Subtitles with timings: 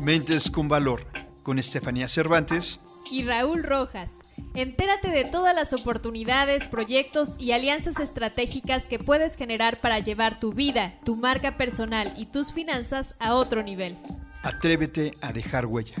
[0.00, 1.04] Mentes con Valor,
[1.42, 4.20] con Estefanía Cervantes y Raúl Rojas.
[4.54, 10.54] Entérate de todas las oportunidades, proyectos y alianzas estratégicas que puedes generar para llevar tu
[10.54, 13.94] vida, tu marca personal y tus finanzas a otro nivel.
[14.42, 15.96] Atrévete a dejar huella.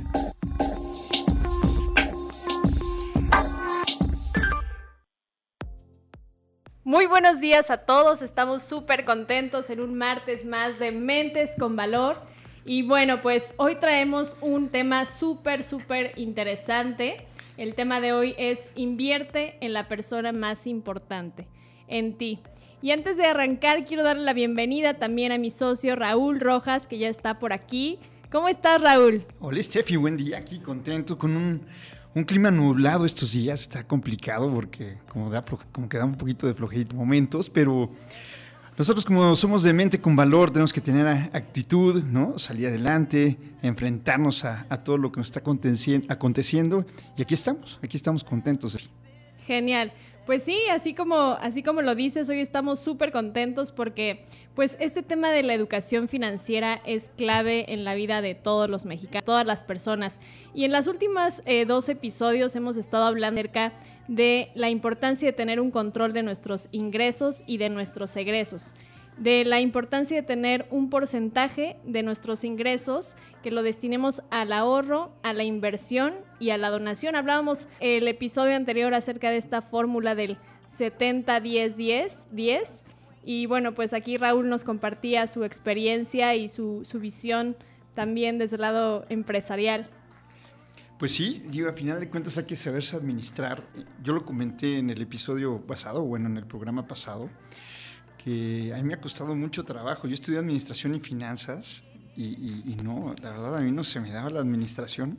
[6.84, 11.76] Muy buenos días a todos, estamos súper contentos en un martes más de Mentes con
[11.76, 12.39] Valor.
[12.64, 17.26] Y bueno, pues hoy traemos un tema súper, súper interesante.
[17.56, 21.48] El tema de hoy es invierte en la persona más importante,
[21.88, 22.40] en ti.
[22.82, 26.98] Y antes de arrancar, quiero darle la bienvenida también a mi socio Raúl Rojas, que
[26.98, 27.98] ya está por aquí.
[28.30, 29.24] ¿Cómo estás, Raúl?
[29.40, 30.38] Hola, Steffi, buen día.
[30.38, 31.62] Aquí contento con un,
[32.14, 33.60] un clima nublado estos días.
[33.60, 35.30] Está complicado porque como,
[35.88, 37.90] que da un poquito de flojerito momentos, pero
[38.78, 42.38] nosotros como somos de mente con valor, tenemos que tener actitud, ¿no?
[42.38, 46.86] Salir adelante, enfrentarnos a, todo lo que nos está aconteciendo.
[47.16, 48.78] Y aquí estamos, aquí estamos contentos.
[49.46, 49.92] Genial.
[50.26, 55.02] Pues sí, así como, así como lo dices, hoy estamos súper contentos porque pues este
[55.02, 59.46] tema de la educación financiera es clave en la vida de todos los mexicanos, todas
[59.46, 60.20] las personas.
[60.54, 63.72] Y en las últimas eh, dos episodios hemos estado hablando acerca
[64.10, 68.74] de la importancia de tener un control de nuestros ingresos y de nuestros egresos,
[69.16, 75.12] de la importancia de tener un porcentaje de nuestros ingresos que lo destinemos al ahorro,
[75.22, 77.14] a la inversión y a la donación.
[77.14, 80.38] Hablábamos el episodio anterior acerca de esta fórmula del
[80.76, 82.82] 70-10-10-10.
[83.24, 87.54] Y bueno, pues aquí Raúl nos compartía su experiencia y su, su visión
[87.94, 89.88] también desde el lado empresarial.
[91.00, 93.66] Pues sí, digo, a final de cuentas hay que saberse administrar.
[94.04, 97.30] Yo lo comenté en el episodio pasado, bueno, en el programa pasado,
[98.22, 100.06] que a mí me ha costado mucho trabajo.
[100.06, 101.84] Yo estudié administración y finanzas
[102.18, 105.16] y, no, la verdad a mí no se me daba la administración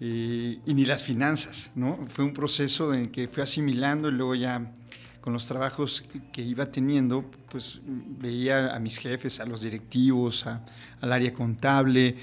[0.00, 1.96] eh, y ni las finanzas, ¿no?
[2.08, 4.72] Fue un proceso en que fui asimilando y luego ya
[5.20, 11.12] con los trabajos que iba teniendo, pues veía a mis jefes, a los directivos, al
[11.12, 12.16] área contable,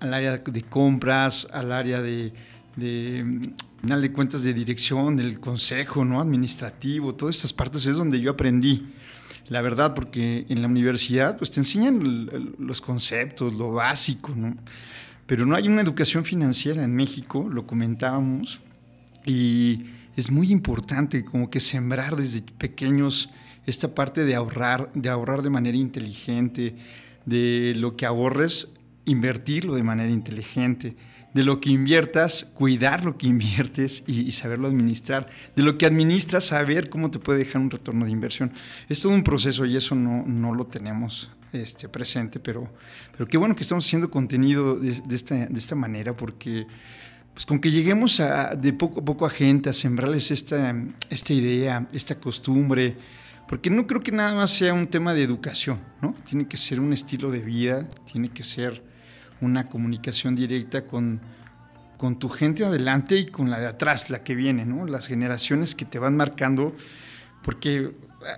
[0.00, 2.32] al área de compras, al área de,
[3.80, 6.20] final de cuentas, de dirección, del consejo ¿no?
[6.20, 8.92] administrativo, todas estas partes es donde yo aprendí.
[9.48, 14.56] La verdad, porque en la universidad pues, te enseñan los conceptos, lo básico, ¿no?
[15.26, 18.60] Pero no hay una educación financiera en México, lo comentábamos,
[19.24, 19.86] y
[20.16, 23.30] es muy importante como que sembrar desde pequeños
[23.66, 26.74] esta parte de ahorrar, de ahorrar de manera inteligente,
[27.26, 28.68] de lo que ahorres
[29.04, 30.96] invertirlo de manera inteligente.
[31.32, 35.28] De lo que inviertas, cuidar lo que inviertes y, saberlo administrar.
[35.54, 38.52] De lo que administras, saber cómo te puede dejar un retorno de inversión.
[38.88, 42.72] Es todo un proceso y eso no, no lo tenemos este, presente, pero,
[43.12, 46.66] pero qué bueno que estamos haciendo contenido de, esta, de esta, manera porque
[47.32, 50.74] pues con que lleguemos a, de poco a poco a gente, a sembrarles esta,
[51.10, 52.96] esta idea, esta costumbre,
[53.48, 56.14] porque no creo que nada más sea un tema de educación, ¿no?
[56.28, 58.89] Tiene que ser un estilo de vida, tiene que ser
[59.40, 61.20] una comunicación directa con,
[61.96, 64.86] con tu gente adelante y con la de atrás, la que viene, ¿no?
[64.86, 66.76] Las generaciones que te van marcando,
[67.42, 67.92] porque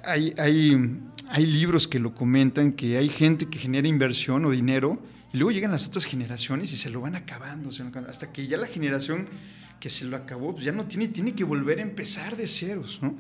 [0.05, 5.03] hay, hay, hay libros que lo comentan, que hay gente que genera inversión o dinero
[5.33, 7.71] y luego llegan las otras generaciones y se lo van acabando,
[8.09, 9.29] hasta que ya la generación
[9.81, 13.01] que se lo acabó, pues ya no tiene, tiene que volver a empezar de ceros,
[13.03, 13.17] ¿no?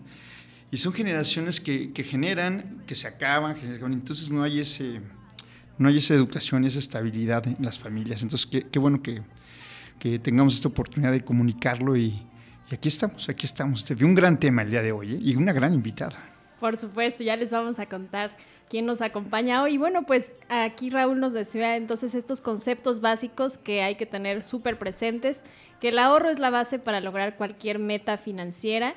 [0.70, 3.56] Y son generaciones que, que generan, que se acaban,
[3.92, 5.00] entonces no hay ese
[5.78, 8.22] no hay esa educación y esa estabilidad en las familias.
[8.22, 9.22] Entonces, qué, bueno que,
[10.18, 12.22] tengamos esta oportunidad de comunicarlo y,
[12.70, 13.84] aquí estamos, aquí estamos.
[13.84, 15.18] Te vi un gran tema el día de hoy ¿eh?
[15.20, 16.16] y una gran invitada.
[16.60, 18.36] Por supuesto, ya les vamos a contar
[18.68, 19.76] quién nos acompaña hoy.
[19.76, 24.78] Bueno, pues aquí Raúl nos decía entonces estos conceptos básicos que hay que tener súper
[24.78, 25.44] presentes,
[25.80, 28.94] que el ahorro es la base para lograr cualquier meta financiera,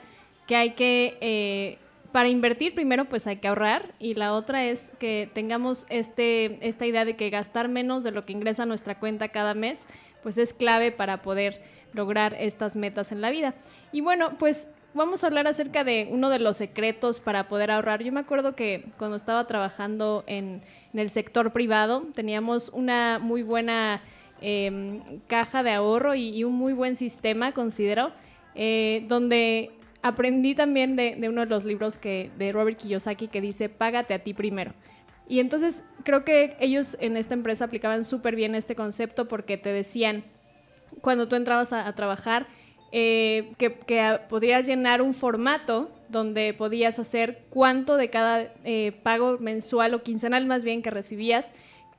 [0.47, 1.79] que hay que eh,
[2.15, 6.85] para invertir primero pues hay que ahorrar y la otra es que tengamos este, esta
[6.85, 9.85] idea de que gastar menos de lo que ingresa a nuestra cuenta cada mes
[10.23, 11.61] pues es clave para poder
[11.91, 13.53] lograr estas metas en la vida.
[13.91, 18.01] Y bueno, pues vamos a hablar acerca de uno de los secretos para poder ahorrar.
[18.01, 20.61] Yo me acuerdo que cuando estaba trabajando en,
[20.93, 24.01] el sector privado teníamos una muy buena
[24.39, 28.13] em, caja de ahorro y, un muy buen sistema, considero,
[28.55, 29.73] eh, donde
[30.05, 34.19] aprendí también de, uno de los libros que, de Robert Kiyosaki que dice, págate a
[34.19, 34.73] ti primero.
[35.27, 39.69] Y entonces creo que ellos en esta empresa aplicaban súper bien este concepto porque te
[39.69, 40.23] decían,
[41.01, 42.45] cuando tú entrabas a, trabajar,
[42.91, 43.71] eh, que,
[44.29, 50.45] podrías llenar un formato donde podías hacer cuánto de cada eh, pago mensual o quincenal
[50.45, 51.51] más bien que recibías,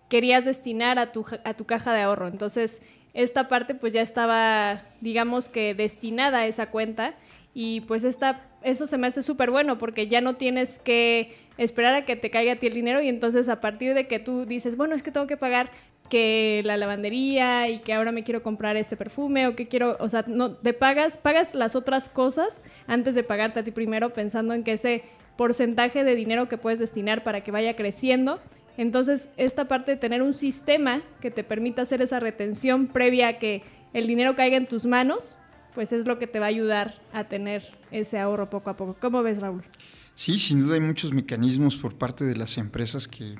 [0.09, 2.29] querías destinar a tu, a tu caja de ahorro.
[2.29, 2.81] Entonces,
[3.15, 7.15] esta parte pues ya estaba, digamos que destinada a esa cuenta
[7.59, 11.95] y pues esta, eso se me hace súper bueno porque ya no tienes que esperar
[11.95, 14.45] a que te caiga a ti el dinero y entonces a partir de que tú
[14.45, 15.71] dices, bueno, es que tengo que pagar
[16.11, 20.09] que la lavandería y que ahora me quiero comprar este perfume o que quiero, o
[20.11, 24.53] sea, no te pagas, pagas las otras cosas antes de pagarte a ti primero pensando
[24.53, 25.05] en que ese
[25.39, 28.39] porcentaje de dinero que puedes destinar para que vaya creciendo.
[28.77, 33.39] Entonces, esta parte de tener un sistema que te permita hacer esa retención previa a
[33.39, 33.63] que
[33.95, 35.41] el dinero caiga en tus manos,
[35.77, 38.97] pues es lo que te va a ayudar a tener ese ahorro poco a poco.
[38.99, 39.63] ¿Cómo ves, Raúl?
[40.15, 43.35] Sí, sin duda hay muchos mecanismos por parte de las empresas que,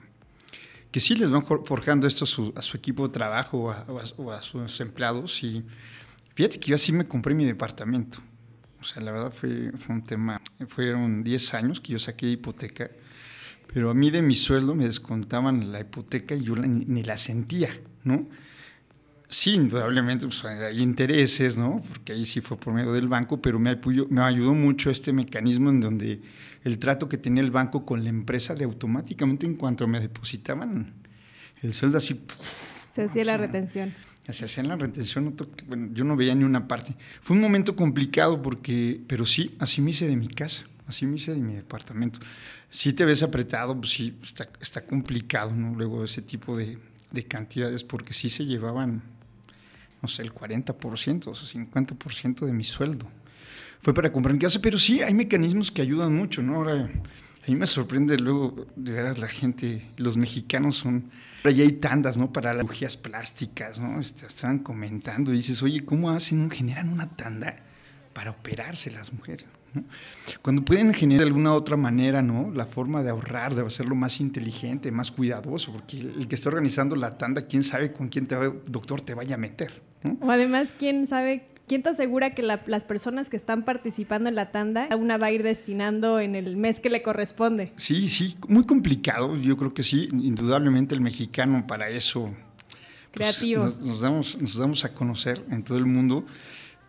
[0.93, 3.75] que sí les van forjando esto a su, equipo de trabajo
[4.19, 5.43] o a, sus empleados.
[5.43, 5.65] Y
[6.35, 8.19] fíjate que yo así me compré mi departamento.
[8.83, 12.91] O sea, la verdad fue, fue un tema, fueron 10 años que yo saqué hipoteca,
[13.73, 17.71] pero a mí de mi sueldo me descontaban la hipoteca y yo ni la sentía,
[18.05, 18.29] ¿no?
[19.29, 21.83] Sí, indudablemente pues, hay intereses, ¿no?
[21.89, 23.77] Porque ahí sí fue por medio del banco, pero me,
[24.09, 26.21] me ayudó mucho este mecanismo en donde
[26.63, 30.95] el trato que tenía el banco con la empresa de automáticamente en cuanto me depositaban
[31.63, 32.21] el sueldo así...
[32.91, 33.95] Se hacía la retención.
[34.31, 35.37] Se hacía la retención,
[35.67, 36.95] bueno, yo no veía ni una parte.
[37.21, 41.17] Fue un momento complicado porque, pero sí, así me hice de mi casa, así me
[41.17, 42.19] hice de mi departamento.
[42.71, 45.75] Si te ves apretado, pues sí, está, está complicado, ¿no?
[45.75, 46.79] Luego ese tipo de,
[47.13, 49.03] de cantidades, porque sí se llevaban
[50.19, 53.07] el 40% o 50% de mi sueldo.
[53.81, 56.57] Fue para comprar en casa, pero sí hay mecanismos que ayudan mucho, ¿no?
[56.57, 61.11] Ahora, a mí me sorprende luego, de veras, la gente, los mexicanos son,
[61.45, 62.33] ahora hay tandas, ¿no?
[62.33, 64.01] Para las cirugías plásticas, ¿no?
[64.01, 67.57] Este, estaban comentando y dices, oye, ¿cómo hacen, generan una tanda
[68.13, 69.47] para operarse las mujeres?
[70.43, 72.51] Cuando pueden generar de alguna otra manera, ¿no?
[72.53, 76.97] La forma de ahorrar, de hacerlo más inteligente, más cuidadoso, porque el que está organizando
[76.97, 78.37] la tanda, quién sabe con quién te
[78.67, 79.83] doctor te vaya a meter.
[80.21, 84.53] O además, quién sabe ¿Quién te asegura que las personas que están participando en la
[84.53, 87.73] tanda, una va a ir destinando en el mes que le corresponde?
[87.75, 89.37] Sí, sí, muy complicado.
[89.37, 92.33] Yo creo que sí, indudablemente el mexicano para eso.
[93.13, 93.65] Pues, Creativo.
[93.65, 96.25] nos, damos, nos damos a conocer en todo el mundo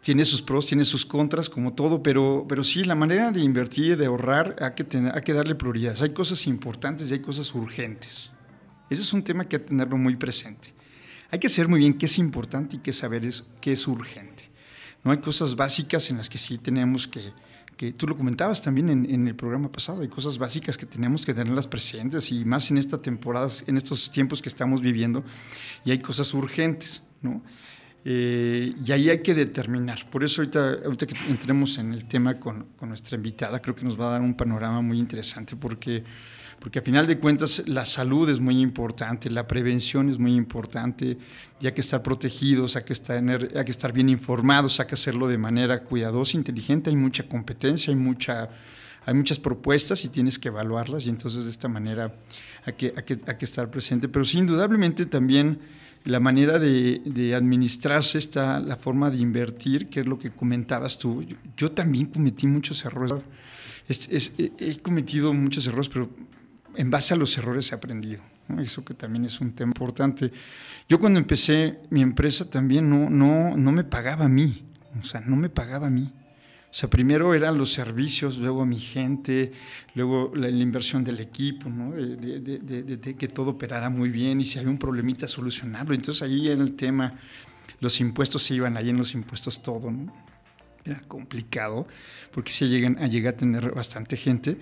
[0.07, 3.97] tiene sus pros, tiene sus contras, como todo, pero, pero sí, la manera de invertir,
[3.97, 6.01] de ahorrar, hay que, tener, hay que darle prioridades.
[6.01, 8.31] Hay cosas importantes y hay cosas urgentes.
[8.89, 10.73] Ese es un tema que hay que tenerlo muy presente.
[11.29, 14.49] Hay que saber muy bien qué es importante y qué saber es, qué es urgente.
[15.03, 17.33] No hay cosas básicas en las que sí tenemos que,
[17.75, 21.25] que tú lo comentabas también en, en, el programa pasado, hay cosas básicas que tenemos
[21.25, 25.25] que tenerlas presentes y más en esta temporada, en estos tiempos que estamos viviendo,
[25.83, 27.43] y hay cosas urgentes, ¿no?
[28.09, 30.09] Eh, y ahí hay que determinar.
[30.09, 33.83] Por eso ahorita, ahorita que entremos en el tema con, con, nuestra invitada, creo que
[33.83, 36.05] nos va a dar un panorama muy interesante porque,
[36.57, 41.17] porque a final de cuentas la salud es muy importante, la prevención es muy importante,
[41.59, 44.95] y hay que estar protegidos, hay que estar, hay que estar bien informados, hay que
[44.95, 48.47] hacerlo de manera cuidadosa, inteligente, hay mucha competencia, hay mucha
[49.07, 52.13] hay muchas propuestas y tienes que evaluarlas y entonces de esta manera
[52.65, 52.93] hay que,
[53.39, 54.09] estar presente.
[54.09, 55.59] Pero sí, indudablemente también
[56.03, 61.25] la manera de, administrarse está la forma de invertir, que es lo que comentabas tú.
[61.55, 63.13] Yo, también cometí muchos errores.
[63.87, 66.09] he cometido muchos errores, pero
[66.75, 68.21] en base a los errores he aprendido.
[68.59, 70.33] Eso que también es un tema importante.
[70.89, 74.65] Yo cuando empecé mi empresa también no, no, no me pagaba a mí.
[74.99, 76.11] O sea, no me pagaba a mí.
[76.69, 79.53] O sea, primero eran los servicios, luego mi gente,
[79.95, 81.91] luego la, inversión del equipo, ¿no?
[81.91, 85.95] de, que todo operara muy bien y si había un problemita solucionarlo.
[85.95, 87.13] Entonces ahí era el tema,
[87.79, 90.13] los impuestos se iban ahí en los impuestos todo, ¿no?
[90.83, 91.87] Era complicado
[92.31, 94.57] porque se llegan a llegar a tener bastante gente.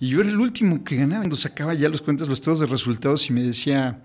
[0.00, 1.20] Y yo era el último que ganaba.
[1.20, 4.02] Cuando sacaba ya los cuentas, los estados de resultados y me decía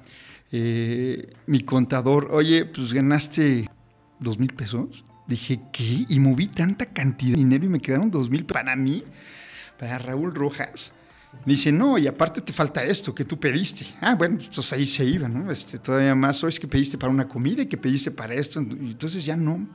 [0.52, 3.70] eh, mi contador, oye, pues ganaste
[4.20, 5.04] dos mil pesos.
[5.28, 6.06] Dije, ¿qué?
[6.08, 9.04] Y moví tanta cantidad de dinero y me quedaron dos mil para mí,
[9.78, 10.92] para Raúl Rojas.
[11.46, 13.86] Me dice, no, y aparte te falta esto que tú pediste.
[14.02, 15.52] Ah, bueno, entonces pues ahí se iba, ¿no?
[15.52, 18.60] Este, todavía más, o es que pediste para una comida y que pediste para esto.
[18.60, 19.68] Entonces ya no.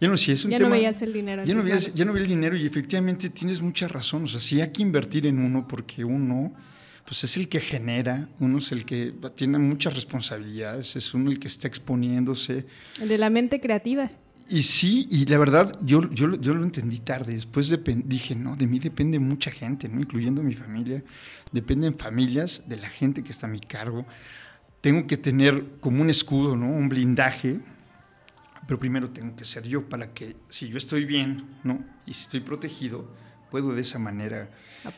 [0.00, 1.44] Ya no, si es un ya no veías el dinero.
[1.44, 4.24] Ya no, veías, ya no vi el dinero y efectivamente tienes mucha razón.
[4.24, 6.52] O sea, sí hay que invertir en uno porque uno
[7.04, 11.38] pues es el que genera, uno es el que tiene muchas responsabilidades, es uno el
[11.38, 12.66] que está exponiéndose.
[12.98, 14.10] El de la mente creativa.
[14.48, 17.32] Y sí, y la verdad, yo, yo, yo lo entendí tarde.
[17.32, 17.74] Después
[18.06, 20.00] dije, no, de mí depende mucha gente, ¿no?
[20.00, 21.02] incluyendo mi familia.
[21.50, 24.04] Dependen familias de la gente que está a mi cargo.
[24.80, 26.66] Tengo que tener como un escudo, ¿no?
[26.66, 27.60] un blindaje.
[28.66, 31.84] Pero primero tengo que ser yo para que, si yo estoy bien ¿no?
[32.06, 33.08] y si estoy protegido,
[33.50, 34.50] puedo de esa manera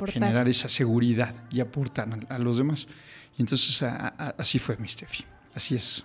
[0.07, 2.87] generar esa seguridad y aportar a, los demás.
[3.37, 5.25] Y entonces así fue mi Steffi,
[5.55, 6.05] así es.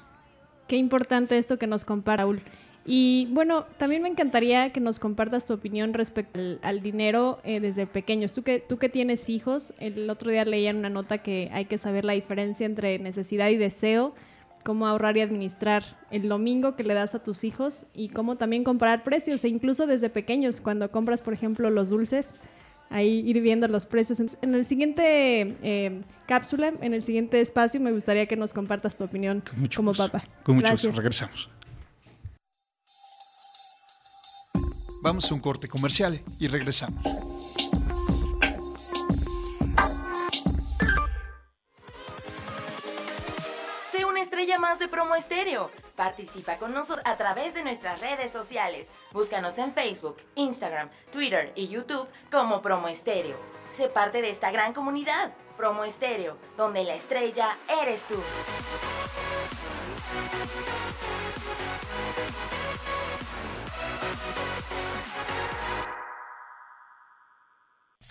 [0.67, 2.41] Qué importante esto que nos compara, Raúl.
[2.85, 7.85] Y bueno, también me encantaría que nos compartas tu opinión respecto al, dinero eh, desde
[7.85, 8.33] pequeños.
[8.33, 11.65] Tú que, tú que tienes hijos, el otro día leía en una nota que hay
[11.65, 14.13] que saber la diferencia entre necesidad y deseo,
[14.63, 18.63] cómo ahorrar y administrar el domingo que le das a tus hijos y cómo también
[18.63, 22.35] comparar precios e incluso desde pequeños, cuando compras, por ejemplo, los dulces,
[22.89, 24.19] ahí ir viendo los precios.
[24.41, 29.03] En el siguiente eh, cápsula, en el siguiente espacio, me gustaría que nos compartas tu
[29.03, 29.43] opinión
[29.75, 30.23] como papá.
[30.43, 31.49] Con mucho gusto, regresamos.
[35.01, 37.03] Vamos a un corte comercial y regresamos.
[43.91, 45.71] Sé una estrella más de Promo Estéreo.
[45.95, 48.89] Participa con nosotros a través de nuestras redes sociales.
[49.11, 53.37] Búscanos en Facebook, Instagram, Twitter y YouTube como Promo Estéreo.
[53.71, 58.21] Sé parte de esta gran comunidad, Promo Estéreo, donde la estrella eres tú.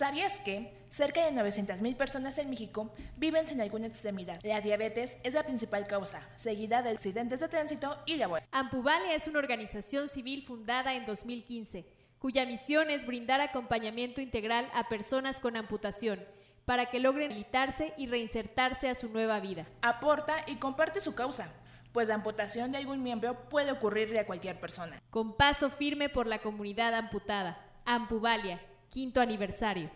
[0.00, 4.40] ¿Sabías que cerca de 900.000 personas en México viven sin alguna extremidad?
[4.45, 8.49] La diabetes es la principal causa, seguida de accidentes de tránsito y laborales.
[8.50, 11.85] Ampuvalia es una organización civil fundada en 2015,
[12.19, 16.25] cuya misión es brindar acompañamiento integral a personas con amputación
[16.64, 19.66] para que logren rehabilitarse y reinsertarse a su nueva vida.
[19.83, 21.52] Aporta y comparte su causa
[21.92, 25.02] pues la amputación de algún miembro puede ocurrirle a cualquier persona.
[25.11, 27.66] Con paso firme por la comunidad amputada.
[27.85, 29.88] Ampuvalia, quinto aniversario.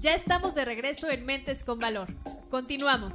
[0.00, 2.08] Ya estamos de regreso en Mentes con Valor.
[2.50, 3.14] Continuamos.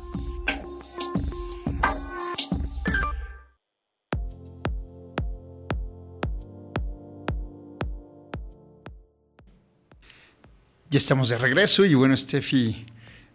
[10.89, 12.85] Ya estamos de regreso y bueno, Steffi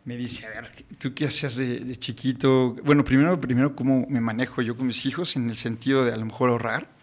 [0.04, 2.76] me dice, a ver, ¿tú qué hacías de, de, chiquito?
[2.84, 6.16] Bueno, primero, primero, ¿cómo me manejo yo con mis hijos en el sentido de a
[6.16, 6.97] lo mejor ahorrar?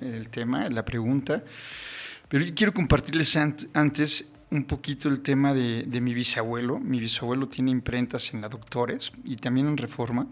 [0.00, 1.42] El tema, la pregunta.
[2.28, 6.78] Pero yo quiero compartirles antes un poquito el tema de, mi bisabuelo.
[6.78, 10.26] Mi bisabuelo tiene imprentas en la Doctores y también en Reforma.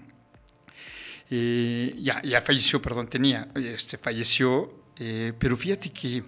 [1.30, 6.24] Eh, ya, ya falleció, perdón, tenía, este, falleció, eh, pero fíjate que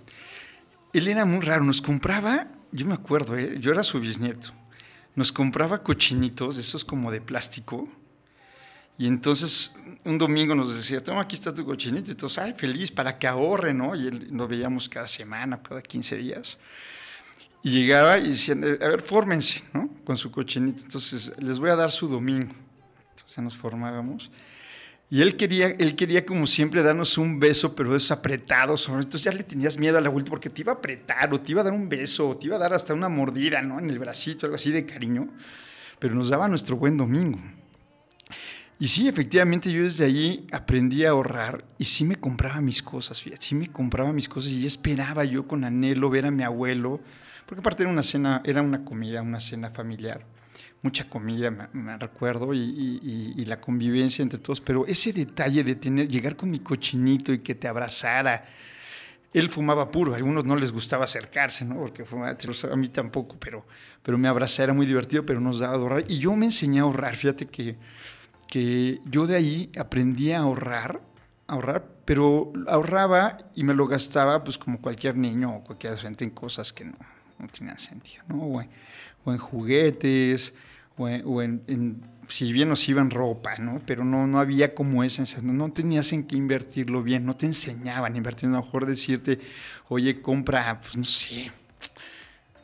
[0.92, 4.52] él era muy raro, nos compraba, yo me acuerdo, eh, yo era su bisnieto,
[5.14, 7.88] nos compraba cochinitos, esos como de plástico,
[8.98, 9.72] y entonces
[10.04, 12.12] un domingo nos decía, toma, aquí está tu cochinito.
[12.12, 13.94] Y todos, ay, feliz, para que ahorre, ¿no?
[13.94, 16.58] Y él, nos veíamos cada semana, cada 15 días.
[17.62, 19.90] Y llegaba y decían, a ver, fórmense, ¿no?
[20.04, 20.82] Con su cochinito.
[20.82, 22.52] Entonces, les voy a dar su domingo.
[23.10, 24.30] Entonces nos formábamos.
[25.10, 28.88] Y él quería, él quería como siempre darnos un beso, pero esos apretados.
[28.88, 31.50] Entonces ya le tenías miedo a la vuelta porque te iba a apretar o te
[31.52, 33.80] iba a dar un beso o te iba a dar hasta una mordida, ¿no?
[33.80, 35.28] En el bracito, algo así de cariño.
[35.98, 37.40] Pero nos daba nuestro buen domingo.
[38.80, 43.20] Y sí, efectivamente yo desde allí aprendí a ahorrar y sí me compraba mis cosas,
[43.20, 46.98] fíjate, sí me compraba mis cosas y esperaba yo con anhelo ver a mi abuelo,
[47.44, 50.24] porque aparte era una cena, era una comida, una cena familiar,
[50.80, 56.34] mucha comida, me, recuerdo, y, la convivencia entre todos, pero ese detalle de tener, llegar
[56.34, 58.46] con mi cochinito y que te abrazara,
[59.34, 61.76] él fumaba puro, a algunos no les gustaba acercarse, ¿no?
[61.80, 62.34] Porque fumaba,
[62.72, 63.66] a mí tampoco, pero,
[64.02, 66.04] pero me abrazaba, era muy divertido, pero nos daba a ahorrar.
[66.08, 67.76] Y yo me enseñé a ahorrar, fíjate que
[68.50, 71.00] que yo de ahí aprendí a ahorrar,
[71.46, 76.30] ahorrar, pero ahorraba y me lo gastaba pues como cualquier niño o cualquier gente en
[76.30, 76.96] cosas que no,
[77.38, 78.42] no tenían sentido, ¿no?
[78.42, 80.52] O en, juguetes,
[80.96, 83.80] o, en, si bien nos iban ropa, ¿no?
[83.86, 87.46] Pero no, no había como esa, no, no tenías en qué invertirlo bien, no te
[87.46, 89.38] enseñaban a invertir, a lo mejor decirte,
[89.88, 91.52] oye, compra, pues no sé,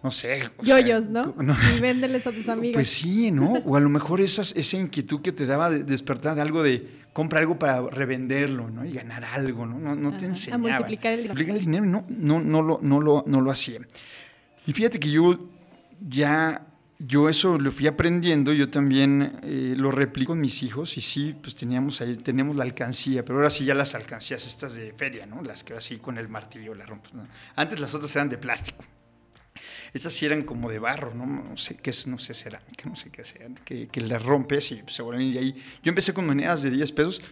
[0.06, 0.48] no sé.
[0.62, 1.34] Yoyos, ¿no?
[1.76, 2.74] Y véndeles a tus amigos.
[2.74, 3.54] Pues sí, ¿no?
[3.64, 6.88] O a lo mejor esas, esa inquietud que te daba de despertar de algo de
[7.12, 8.84] compra algo para revenderlo, ¿no?
[8.84, 9.80] Y ganar algo, ¿no?
[9.80, 10.76] No, no te enseñaba.
[10.76, 11.34] A multiplicar el dinero.
[11.34, 13.80] Multiplicar el dinero no, no, no, lo, no, lo, no lo hacía.
[14.64, 15.40] Y fíjate que yo
[16.08, 16.68] ya,
[17.00, 21.34] yo eso lo fui aprendiendo, yo también eh, lo replico con mis hijos y sí,
[21.42, 25.26] pues teníamos ahí, tenemos la alcancía, pero ahora sí ya las alcancías estas de feria,
[25.26, 25.42] ¿no?
[25.42, 27.12] Las que así con el martillo la rompes.
[27.56, 28.84] Antes las otras eran de plástico.
[29.92, 32.96] Estas sí eran como de barro, no, no sé qué es, no sé, cerámica, no
[32.96, 35.64] sé qué sean, que, que las rompes y se vuelven de ahí.
[35.82, 37.22] Yo empecé con monedas de 10 pesos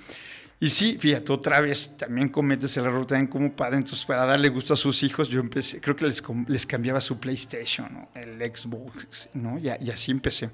[0.61, 3.77] y sí, fíjate, otra vez también cometes el error también como padre.
[3.77, 7.19] Entonces, para darle gusto a sus hijos, yo empecé, creo que les, les cambiaba su
[7.19, 9.59] PlayStation, el Xbox, ¿no?
[9.59, 10.51] Y, y, así empecé.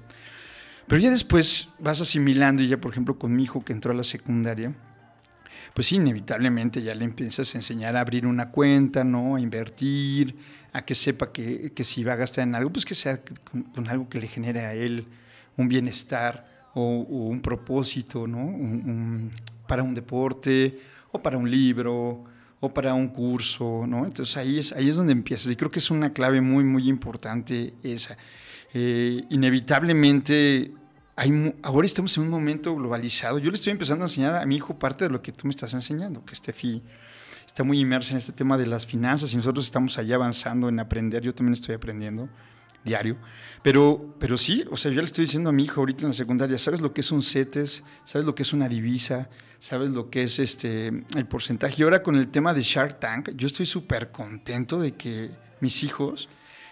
[0.87, 3.95] Pero ya después vas asimilando, y ya por ejemplo con mi hijo que entró a
[3.95, 4.73] la secundaria,
[5.73, 9.35] pues inevitablemente ya le empiezas a enseñar a abrir una cuenta, ¿no?
[9.35, 10.35] A invertir,
[10.73, 13.21] a que sepa que, que si va a gastar en algo, pues que sea
[13.73, 15.05] con, algo que le genere a él
[15.57, 19.29] un bienestar o, un propósito, ¿no?
[19.67, 20.79] para un deporte
[21.11, 22.23] o para un libro
[22.59, 24.05] o para un curso, ¿no?
[24.05, 26.87] Entonces ahí es, ahí es donde empiezas y creo que es una clave muy, muy
[26.87, 28.17] importante esa.
[28.73, 30.71] Eh, inevitablemente
[31.63, 33.39] ahora estamos en un momento globalizado.
[33.39, 35.51] Yo le estoy empezando a enseñar a mi hijo parte de lo que tú me
[35.51, 36.81] estás enseñando, que Steffi
[37.51, 40.79] está muy inmersa en este tema de las finanzas y nosotros estamos allá avanzando en
[40.79, 41.21] aprender.
[41.21, 42.29] Yo también estoy aprendiendo
[42.81, 43.17] diario.
[43.61, 46.13] Pero, pero sí, o sea, yo le estoy diciendo a mi hijo ahorita en la
[46.13, 47.83] secundaria, ¿sabes lo que es un CETES?
[48.05, 49.29] ¿Sabes lo que es una divisa?
[49.59, 51.75] ¿Sabes lo que es este, el porcentaje?
[51.79, 55.83] Y ahora con el tema de Shark Tank, yo estoy súper contento de que mis
[55.83, 56.29] hijos,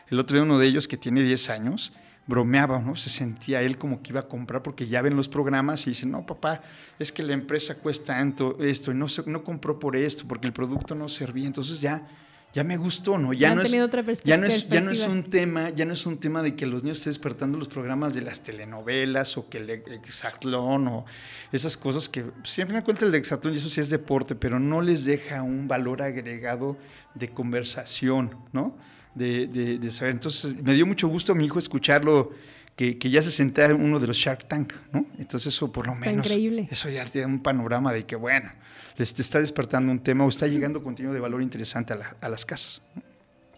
[0.07, 1.91] el otro día uno de ellos que tiene 10 años,
[2.29, 2.95] bromeaba, ¿no?
[2.95, 6.11] Se sentía él como que iba a comprar porque ya ven los programas y dicen,
[6.11, 6.61] no, papá,
[6.99, 8.21] es que la empresa cuesta
[8.59, 11.47] esto y no, se, no compró por esto porque el producto no servía.
[11.47, 12.07] Entonces ya,
[12.53, 13.33] ya me gustó, ¿no?
[13.33, 16.19] Ya, no, es, ya, no es, ya no es un tema, ya no es un
[16.19, 19.69] tema de que los niños estén despertando los programas de las telenovelas o que el
[19.69, 21.05] hexatlón o
[21.51, 24.81] esas cosas que siempre me cuenta el hexatlón y eso sí es deporte, pero no
[24.81, 26.77] les deja un valor agregado
[27.15, 28.77] de conversación, ¿no?
[29.19, 30.13] De, saber.
[30.13, 32.31] Entonces, me dio mucho gusto a mi hijo escucharlo,
[32.75, 35.05] que, ya se sentía en uno de los Shark Tank, ¿no?
[35.17, 36.25] Entonces, eso por lo menos.
[36.25, 36.67] Increíble.
[36.71, 38.49] Eso ya tiene un panorama de que, bueno,
[38.97, 42.45] les te está despertando un tema o está llegando contenido de valor interesante a, las
[42.45, 42.81] casas.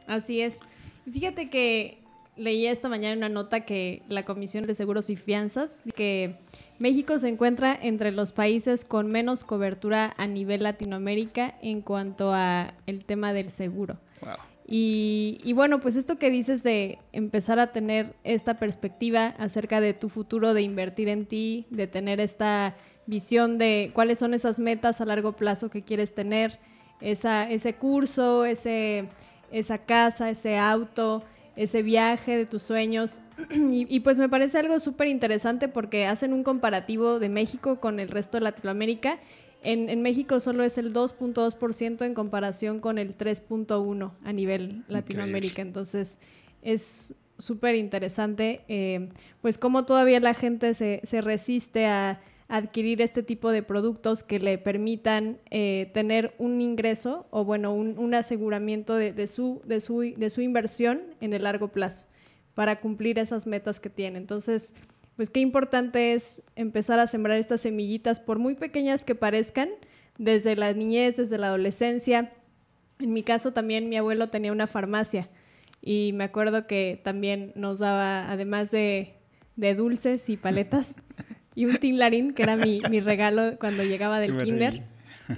[0.07, 0.59] Así es.
[1.11, 1.99] Fíjate que
[2.35, 6.35] leí esta mañana una nota que la Comisión de Seguros y Fianzas, que
[6.79, 12.73] México se encuentra entre los países con menos cobertura a nivel Latinoamérica en cuanto a
[12.87, 13.97] el tema del seguro.
[14.21, 14.50] Wow.
[14.73, 20.07] Y, bueno, pues esto que dices de empezar a tener esta perspectiva acerca de tu
[20.07, 25.05] futuro, de invertir en ti, de tener esta visión de cuáles son esas metas a
[25.05, 26.57] largo plazo que quieres tener,
[27.01, 29.09] ese curso, ese,
[29.51, 31.21] esa casa, ese auto,
[31.57, 33.19] ese viaje de tus sueños.
[33.51, 37.99] Y, y pues me parece algo súper interesante porque hacen un comparativo de México con
[37.99, 39.19] el resto de Latinoamérica
[39.63, 45.61] en, México solo es el 2.2% en comparación con el 3.1% a nivel Latinoamérica.
[45.61, 46.19] Entonces
[46.61, 49.09] es súper interesante, eh,
[49.41, 54.57] pues cómo todavía la gente se, resiste a, adquirir este tipo de productos que le
[54.57, 60.41] permitan eh, tener un ingreso o bueno, un, aseguramiento de, su, de, su, de su
[60.41, 62.07] inversión en el largo plazo
[62.53, 64.17] para cumplir esas metas que tiene.
[64.17, 64.73] Entonces,
[65.15, 69.69] pues qué importante es empezar a sembrar estas semillitas, por muy pequeñas que parezcan,
[70.17, 72.31] desde la niñez, desde la adolescencia.
[72.99, 75.29] En mi caso también mi abuelo tenía una farmacia
[75.81, 79.15] y me acuerdo que también nos daba, además de,
[79.55, 80.95] dulces y paletas,
[81.55, 84.83] y un tinlarín, que era mi, regalo cuando llegaba del kinder,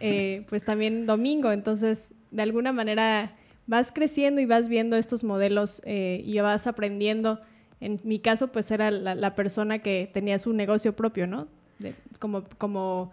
[0.01, 1.51] eh, pues también domingo.
[1.51, 7.39] Entonces, de alguna manera vas creciendo y vas viendo estos modelos eh, y vas aprendiendo
[7.83, 11.47] en mi caso, pues era la, persona que tenía su negocio propio, ¿no?
[12.17, 13.11] como, como,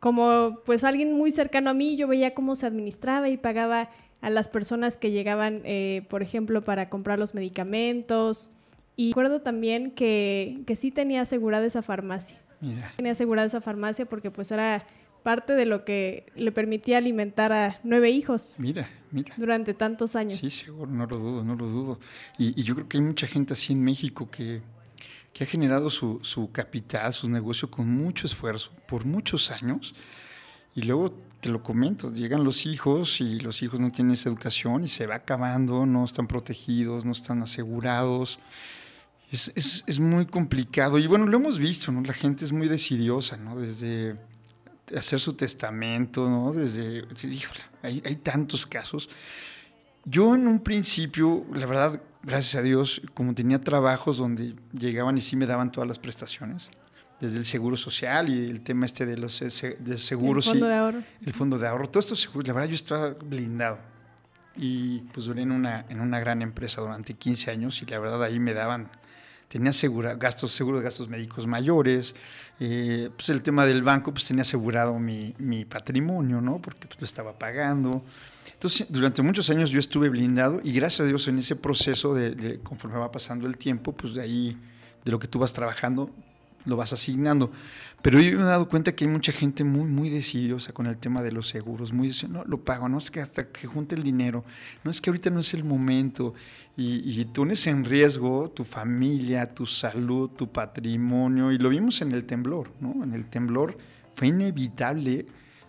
[0.00, 4.28] como, pues alguien muy cercano a mí, yo veía cómo se administraba y pagaba a
[4.28, 8.50] las personas que llegaban, eh, por ejemplo, para comprar los medicamentos.
[8.96, 12.38] Y recuerdo también que, que sí tenía asegurada esa farmacia.
[12.96, 14.84] Tenía asegurada esa farmacia porque pues era
[15.22, 18.54] parte de lo que le permitía alimentar a nueve hijos.
[18.58, 19.34] Mira, mira.
[19.36, 20.40] Durante tantos años.
[20.40, 22.00] Sí, seguro, no lo dudo, no lo dudo.
[22.38, 24.62] Y, yo creo que hay mucha gente así en México que,
[25.40, 29.94] ha generado su, su capital, su negocio con mucho esfuerzo, por muchos años.
[30.74, 34.84] Y luego te lo comento, llegan los hijos y los hijos no tienen esa educación
[34.84, 38.38] y se va acabando, no están protegidos, no están asegurados.
[39.32, 40.98] Es, es, es muy complicado.
[40.98, 42.02] Y bueno, lo hemos visto, ¿no?
[42.02, 43.58] La gente es muy decidiosa, ¿no?
[43.58, 44.16] Desde
[44.96, 46.52] hacer su testamento, ¿no?
[46.52, 47.04] Desde,
[47.82, 49.08] hay, hay tantos casos.
[50.04, 55.20] Yo en un principio, la verdad, gracias a Dios, como tenía trabajos donde llegaban y
[55.20, 56.70] sí me daban todas las prestaciones,
[57.20, 60.46] desde el seguro social y el tema este de los de seguros.
[60.46, 61.02] El fondo de ahorro.
[61.24, 61.88] El fondo de ahorro.
[61.88, 63.78] Todo esto seguro, la verdad yo estaba blindado.
[64.56, 68.22] Y pues duré en una, en una gran empresa durante 15 años y la verdad
[68.22, 68.90] ahí me daban
[69.50, 72.14] tenía segura, gastos, seguro de gastos médicos mayores,
[72.60, 76.62] eh, pues el tema del banco, pues tenía asegurado mi, mi patrimonio, ¿no?
[76.62, 78.04] Porque pues, lo estaba pagando.
[78.52, 82.60] Entonces, durante muchos años yo estuve blindado y gracias a Dios en ese proceso de
[82.62, 84.56] conforme va pasando el tiempo, pues de ahí,
[85.04, 86.10] de lo que tú vas trabajando,
[86.64, 87.50] lo vas asignando.
[88.02, 90.96] Pero yo me he dado cuenta que hay mucha gente muy, muy decidiosa con el
[90.96, 94.02] tema de los seguros, muy no, lo pago, no es que hasta que junte el
[94.02, 94.44] dinero,
[94.84, 96.34] no es que ahorita no es el momento,
[96.76, 102.00] y, y tú pones en riesgo tu familia, tu salud, tu patrimonio, y lo vimos
[102.00, 103.04] en el temblor, ¿no?
[103.04, 103.76] En el temblor
[104.14, 105.26] fue inevitable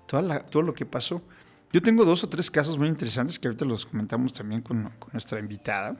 [0.07, 1.21] todo lo que pasó.
[1.73, 5.39] Yo tengo dos o tres casos muy interesantes que ahorita los comentamos también con nuestra
[5.39, 5.95] invitada,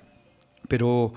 [0.67, 1.13] pero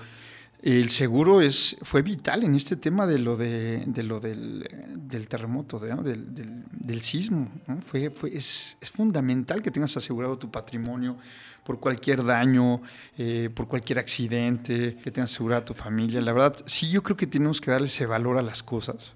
[0.65, 5.27] el seguro es, fue vital en este tema de lo, de, de lo del, del,
[5.27, 6.33] terremoto, del,
[6.71, 7.51] del, sismo.
[7.85, 11.17] Fue, fue, es, es, fundamental que tengas asegurado tu patrimonio
[11.63, 12.81] por cualquier daño,
[13.15, 16.19] eh, por cualquier accidente, que tengas asegurada tu familia.
[16.19, 19.13] La verdad, sí, yo creo que tenemos que darle ese valor a las cosas.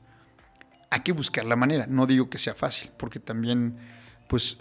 [0.92, 1.88] Hay que buscar la manera.
[1.88, 3.76] No digo que sea fácil, porque también,
[4.28, 4.60] pues,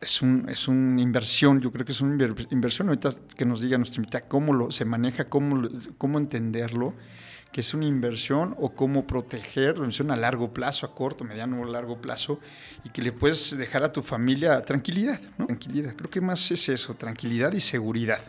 [0.00, 2.88] es, un, es una inversión, yo creo que es una inversión.
[2.88, 6.94] Ahorita que nos diga nuestra invitada cómo lo, se maneja, cómo, cómo entenderlo,
[7.52, 11.60] que es una inversión o cómo proteger, una inversión a largo plazo, a corto, mediano
[11.60, 12.40] o largo plazo,
[12.84, 15.46] y que le puedes dejar a tu familia tranquilidad, ¿no?
[15.46, 15.94] Tranquilidad.
[15.96, 18.20] Creo que más es eso, tranquilidad y seguridad.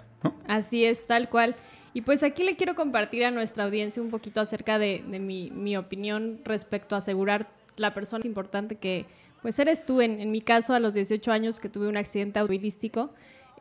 [0.47, 1.55] Así es, tal cual.
[1.93, 5.49] Y pues aquí le quiero compartir a nuestra audiencia un poquito acerca de, de mi,
[5.51, 8.19] mi opinión respecto a asegurar la persona.
[8.19, 9.05] Es importante que
[9.41, 10.02] pues eres tú.
[10.02, 13.12] En, mi caso, a los 18 años que tuve un accidente automovilístico,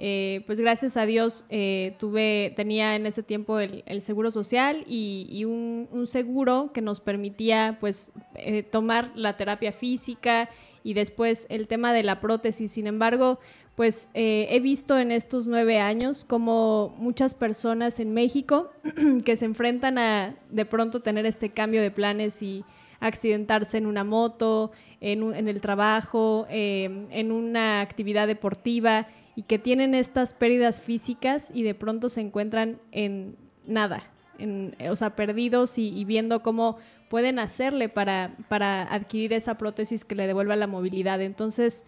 [0.01, 5.45] eh, pues gracias a Dios eh, tuve, tenía en ese tiempo el, seguro social y,
[5.45, 10.49] un, seguro que nos permitía pues eh, tomar la terapia física
[10.85, 12.71] y después el tema de la prótesis.
[12.71, 13.41] Sin embargo,
[13.75, 18.71] pues he visto en estos nueve años como muchas personas en México
[19.25, 22.65] que se enfrentan a de pronto tener este cambio de planes y
[23.01, 29.07] accidentarse en una moto, en, un, en el trabajo, eh, en una actividad deportiva
[29.37, 34.03] y que tienen estas pérdidas físicas y de pronto se encuentran en nada,
[34.39, 40.05] en, o sea, perdidos y, y, viendo cómo pueden hacerle para, para adquirir esa prótesis
[40.05, 41.21] que le devuelva la movilidad.
[41.21, 41.87] Entonces,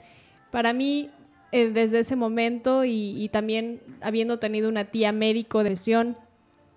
[0.50, 1.10] para mí,
[1.52, 6.16] eh, desde ese momento y, y, también habiendo tenido una tía médico de lesión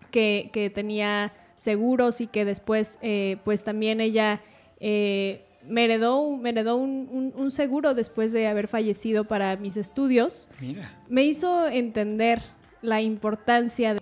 [0.10, 1.34] que, que tenía
[1.64, 4.42] seguros y que después, eh, pues también ella
[4.80, 9.78] eh, me heredó, me heredó un, un, un, seguro después de haber fallecido para mis
[9.78, 10.50] estudios.
[10.60, 10.92] Mira.
[11.08, 12.42] Me hizo entender
[12.82, 14.02] la importancia de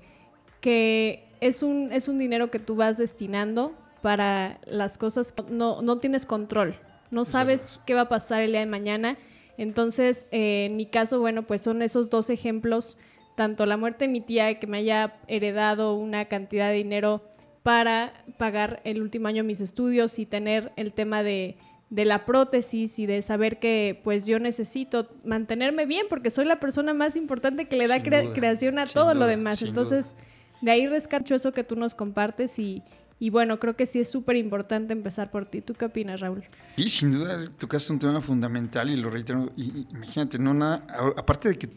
[0.60, 5.82] que es un, es un dinero que tú vas destinando para las cosas que no,
[5.82, 6.76] no tienes control,
[7.12, 9.18] no sabes qué va a pasar el día de mañana.
[9.58, 12.98] Entonces, eh, en mi caso, bueno, pues son esos dos ejemplos,
[13.36, 17.22] tanto la muerte de mi tía, que me haya heredado una cantidad de dinero
[17.64, 21.58] para pagar el último año mis estudios y tener el tema de,
[21.90, 26.60] de, la prótesis y de saber que pues yo necesito mantenerme bien porque soy la
[26.60, 29.62] persona más importante que le da cre creación a todo duda, lo demás.
[29.62, 30.24] Entonces, duda.
[30.62, 32.82] de ahí rescato eso que tú nos compartes y,
[33.20, 35.62] y bueno, creo que sí es súper importante empezar por ti.
[35.62, 36.44] ¿Tú qué opinas, Raúl?
[36.76, 39.52] Y sin duda tocaste un tema fundamental y lo reitero.
[39.56, 41.70] Y, imagínate, no nada, aparte de que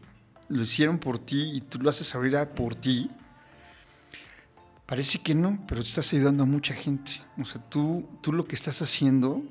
[0.49, 3.11] lo hicieron por ti y tú lo haces ahorita por ti,
[4.87, 7.13] Parece que no, pero estás ayudando a mucha gente.
[7.39, 9.43] O sea, tú, tú lo que estás haciendo,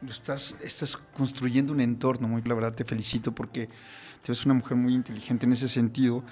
[0.00, 2.26] lo estás, estás construyendo un entorno.
[2.26, 3.68] Muy, la verdad, te felicito porque
[4.22, 6.24] te ves una mujer muy inteligente en ese sentido.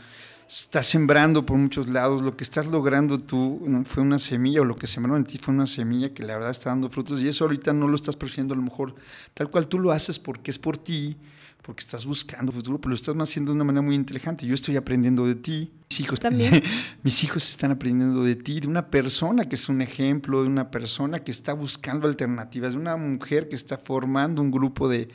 [0.49, 2.23] Estás sembrando por muchos lados.
[2.23, 3.85] Lo que estás logrando tú ¿no?
[3.85, 6.51] fue una semilla, o lo que sembraron en ti fue una semilla que la verdad
[6.51, 7.21] está dando frutos.
[7.21, 8.95] Y eso ahorita no lo estás percibiendo a lo mejor
[9.35, 11.19] tal cual tú lo haces porque es por ti,
[11.65, 14.47] porque estás buscando futuro, pero lo estás haciendo de una manera muy inteligente.
[14.47, 15.73] Yo estoy aprendiendo de ti.
[15.89, 16.63] Mis hijos, ¿También?
[17.03, 20.71] mis hijos están aprendiendo de ti, de una persona que es un ejemplo, de una
[20.71, 25.09] persona que está buscando alternativas, de una mujer que está formando un grupo de,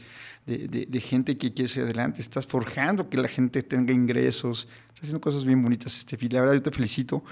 [0.47, 2.19] de, de, de gente que quiere ser adelante.
[2.19, 4.67] Estás forjando que la gente tenga ingresos.
[4.88, 6.29] Estás haciendo cosas bien bonitas, Estefi.
[6.29, 7.23] La verdad, yo te felicito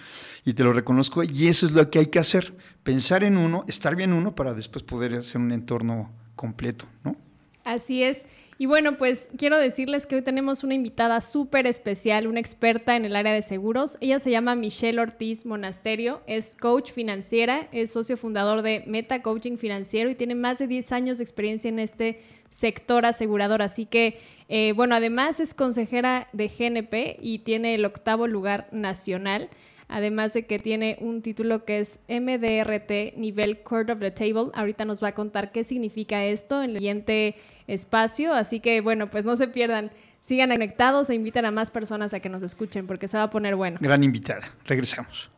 [0.45, 1.23] y te lo reconozco.
[1.23, 2.55] Y eso es lo que hay que hacer.
[2.83, 7.15] Pensar en uno, estar bien uno para después poder hacer un entorno completo, ¿no?
[7.63, 8.25] Así es.
[8.59, 13.05] Y bueno, pues quiero decirles que hoy tenemos una invitada súper especial, una experta en
[13.05, 13.99] el área de seguros.
[14.01, 19.57] Ella se llama Michelle Ortiz Monasterio, es coach financiera, es socio fundador de Meta Coaching
[19.57, 23.61] Financiero y tiene más de 10 años de experiencia en este sector asegurador.
[23.61, 29.49] Así que, eh, bueno, además es consejera de GNP y tiene el octavo lugar nacional
[29.87, 34.51] además de que tiene un título que es MDRT nivel Court of the Table.
[34.53, 37.35] Ahorita nos va a contar qué significa esto en el siguiente
[37.67, 39.91] espacio, así que bueno, pues no se pierdan.
[40.21, 43.29] Sigan conectados e invitan a más personas a que nos escuchen porque se va a
[43.29, 43.77] poner bueno.
[43.79, 44.53] Gran invitada.
[44.65, 45.31] Regresamos.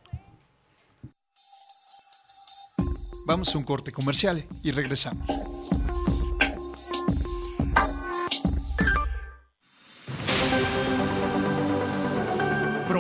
[3.28, 5.28] Vamos a un corte comercial y regresamos.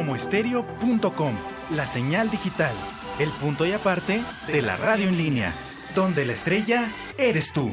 [0.09, 1.35] promoestereo.com,
[1.75, 2.73] la señal digital,
[3.19, 5.53] el punto y aparte de la radio en línea,
[5.93, 7.71] donde la estrella eres tú.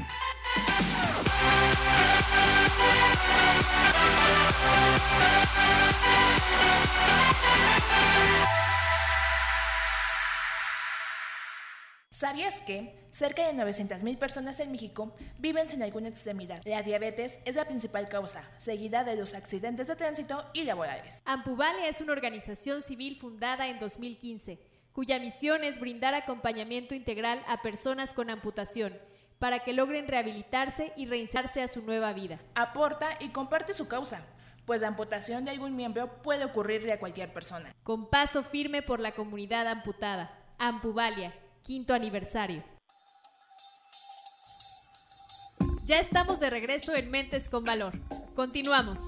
[12.17, 16.63] ¿Sabías que cerca de 900.000 personas en México viven sin alguna extremidad?
[16.65, 21.21] La diabetes es la principal causa, seguida de los accidentes de tránsito y laborales.
[21.27, 24.59] Ampuvalia es una organización civil fundada en 2015,
[24.95, 28.99] cuya misión es brindar acompañamiento integral a personas con amputación
[29.39, 32.41] para que logren rehabilitarse y reinsertarse a su nueva vida.
[32.55, 34.25] Aporta y comparte su causa,
[34.65, 37.75] pues la amputación de algún miembro puede ocurrirle a cualquier persona.
[37.83, 40.33] Con paso firme por la comunidad amputada.
[40.59, 41.35] Ampuvalia
[41.67, 42.63] quinto aniversario.
[45.85, 47.93] Ya estamos de regreso en Mentes con Valor.
[48.37, 49.01] Continuamos.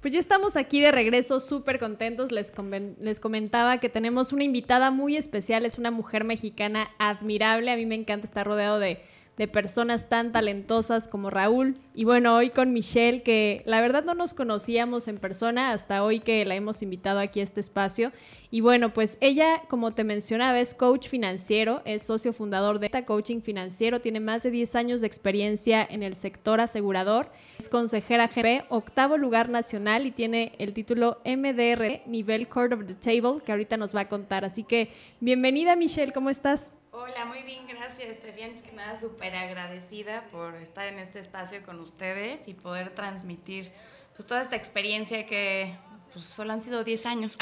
[0.00, 2.32] Pues ya estamos aquí de regreso, súper contentos.
[2.32, 2.52] Les,
[3.00, 7.70] les, comentaba que tenemos una invitada muy especial, es una mujer mexicana admirable.
[7.70, 9.04] A mí me encanta estar rodeado de,
[9.40, 11.78] de personas tan talentosas como Raúl.
[11.94, 16.20] Y bueno, hoy con Michelle, que la verdad no nos conocíamos en persona hasta hoy
[16.20, 18.12] que la hemos invitado aquí a este espacio.
[18.50, 23.06] Y bueno, pues ella, como te mencionaba, es coach financiero, es socio fundador de Eta
[23.06, 28.26] Coaching Financiero, tiene más de 10 años de experiencia en el sector asegurador, es consejera
[28.26, 33.52] GB, octavo lugar nacional y tiene el título MDR, nivel Court of the Table, que
[33.52, 34.44] ahorita nos va a contar.
[34.44, 36.74] Así que bienvenida Michelle, ¿cómo estás?
[36.92, 38.50] Hola, muy bien, gracias, Estefian.
[38.50, 43.70] Es que nada, súper agradecida por estar en este espacio con ustedes y poder transmitir
[44.16, 45.72] pues, toda esta experiencia que
[46.12, 47.38] pues, solo han sido 10 años.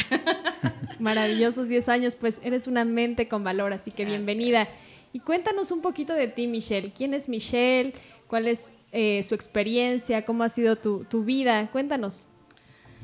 [0.99, 4.69] Maravillosos 10 años, pues eres una mente con valor, así que bienvenida.
[5.15, 6.93] Y cuéntanos un poquito de ti, Michelle.
[6.93, 7.95] ¿Quién es Michelle?
[8.27, 10.27] ¿Cuál es eh, su experiencia?
[10.27, 11.71] ¿Cómo ha sido tu, tu vida?
[11.73, 12.29] Cuéntanos.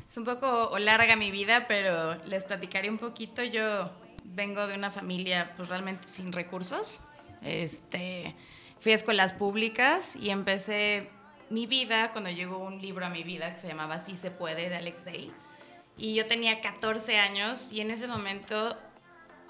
[0.07, 3.43] Es un poco larga mi vida, pero les platicaré un poquito.
[3.43, 3.89] Yo
[4.33, 7.01] vengo de una familia pues realmente sin recursos.
[7.41, 8.35] Este,
[8.79, 11.09] fui a escuelas públicas y empecé
[11.49, 14.69] mi vida cuando llegó un libro a mi vida que se llamaba Sí se puede
[14.69, 15.31] de Alex Day.
[15.97, 18.77] Y yo tenía 14 años y en ese momento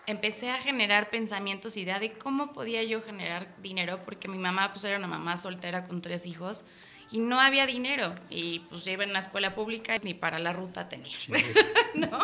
[0.06, 4.84] empecé a generar pensamientos, idea de cómo podía yo generar dinero, porque mi mamá pues
[4.84, 6.64] era una mamá soltera con tres hijos
[7.12, 10.54] y no había dinero y pues yo iba en una escuela pública ni para la
[10.54, 11.16] ruta tenía,
[11.96, 12.20] ¿no?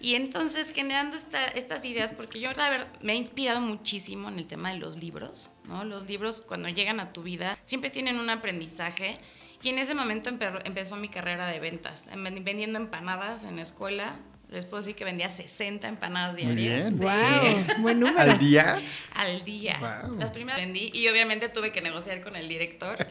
[0.00, 4.46] Y entonces generando estas ideas, porque yo la verdad me he inspirado muchísimo en el
[4.46, 5.84] tema de los libros, ¿no?
[5.84, 9.18] Los libros cuando llegan a tu vida siempre tienen un aprendizaje.
[9.62, 14.16] Y en ese momento empezó mi carrera de ventas, vendiendo empanadas en la escuela,
[14.50, 16.90] les puedo decir que vendía 60 empanadas diarias.
[16.90, 16.98] Muy bien.
[16.98, 18.32] Wow, buen número.
[18.32, 18.80] ¿Al día?
[19.14, 20.04] Al día.
[20.18, 23.06] Las primeras vendí y obviamente tuve que negociar con el director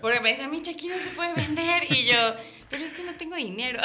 [0.00, 1.84] porque me decía, Micha, aquí no se puede vender.
[1.90, 2.16] Y yo,
[2.70, 3.80] pero es que no tengo dinero.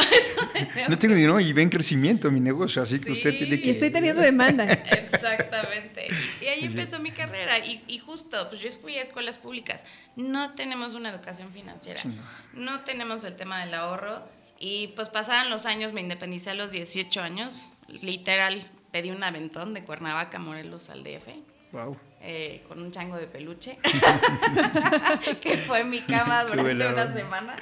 [0.90, 3.68] no tengo dinero y ve en crecimiento mi negocio, así que usted tiene que...
[3.68, 4.66] Y estoy teniendo demanda.
[4.66, 6.08] Exactamente.
[6.42, 7.58] Y, ahí empezó mi carrera.
[7.60, 9.84] Y, y, justo, pues yo fui a escuelas públicas.
[10.16, 12.02] No tenemos una educación financiera.
[12.54, 16.72] no tenemos el tema del ahorro y pues pasaron los años, me independicé a los
[16.72, 21.30] 18 años, literal, pedí un aventón de Cuernavaca, Morelos al DF.
[21.72, 21.98] Wow.
[22.22, 23.78] Eh, con un chango de peluche,
[25.42, 27.56] que fue mi cama durante una semana.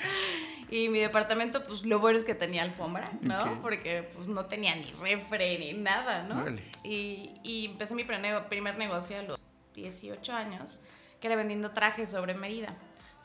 [0.70, 3.62] Y mi departamento, pues lo bueno es que tenía alfombra, ¿no?
[3.62, 6.44] Porque pues no tenía ni refre ni nada, ¿no?
[6.84, 9.40] Y, y, empecé mi primer negocio a los
[9.76, 10.82] 18 años,
[11.22, 12.76] que era vendiendo trajes sobre medida.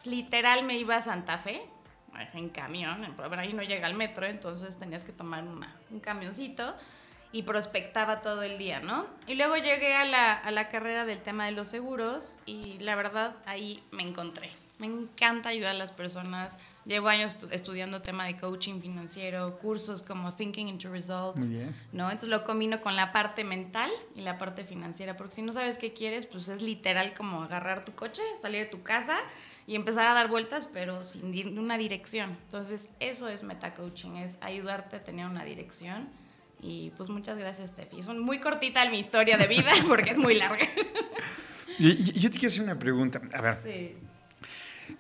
[0.05, 1.63] Literal me iba a Santa Fe,
[2.35, 6.75] en camión, pero ahí no llega el metro, entonces tenías que tomar un camioncito
[7.33, 9.07] y prospectaba todo el día, ¿no?
[9.27, 12.95] Y luego llegué a la, a la carrera del tema de los seguros y la
[12.95, 14.51] verdad ahí me encontré.
[14.79, 16.59] Me encanta ayudar a las personas.
[16.85, 21.51] Llevo años estudiando tema de coaching financiero, cursos como Thinking into Results,
[21.93, 22.11] ¿no?
[22.11, 25.79] Entonces lo combino con la parte mental y la parte financiera, porque si no sabes
[25.79, 29.17] qué quieres, pues es literal como agarrar tu coche, salir de tu casa
[29.67, 32.37] y empezar a dar vueltas, pero sin una dirección.
[32.45, 36.09] Entonces, eso es metacoaching, es ayudarte a tener una dirección.
[36.61, 38.01] Y pues muchas gracias, Steffi.
[38.01, 40.67] Es muy cortita mi historia de vida porque es muy larga.
[41.79, 43.21] Y, yo te quiero hacer una pregunta.
[43.33, 43.97] A ver.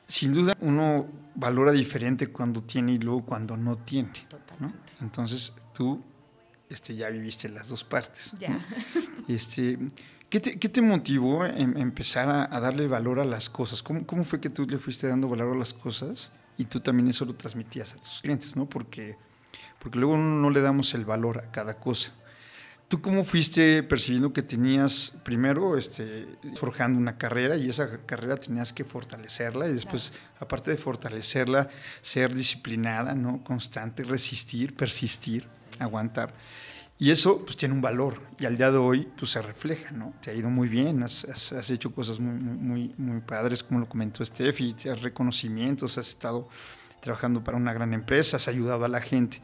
[0.07, 4.11] Sin duda, uno valora diferente cuando tiene y luego cuando no tiene.
[4.59, 4.73] ¿no?
[5.01, 6.03] Entonces, tú
[6.69, 8.33] este, ya viviste las dos partes.
[8.39, 8.59] Ya.
[9.29, 9.79] Este,
[10.33, 13.83] ¿Qué te, motivó en empezar a, darle valor a las cosas?
[13.83, 17.07] ¿Cómo, ¿Cómo, fue que tú le fuiste dando valor a las cosas y tú también
[17.09, 18.67] eso lo transmitías a tus clientes, ¿no?
[18.67, 19.19] Porque,
[19.79, 22.15] porque luego no le damos el valor a cada cosa.
[22.89, 28.73] ¿Tú cómo fuiste percibiendo que tenías primero este, forjando una carrera y esa carrera tenías
[28.73, 31.69] que fortalecerla y después, aparte de fortalecerla,
[32.01, 33.45] ser disciplinada, ¿no?
[33.45, 35.47] constante, resistir, persistir,
[35.79, 36.33] aguantar?
[37.03, 40.15] Y eso pues tiene un valor y al día de hoy pues se refleja, ¿no?
[40.23, 43.89] Te ha ido muy bien, has, has, hecho cosas muy, muy, muy padres, como lo
[43.89, 46.49] comentó Steph, y te has reconocimientos, has estado
[47.01, 49.43] trabajando para una gran empresa, has ayudado a la gente.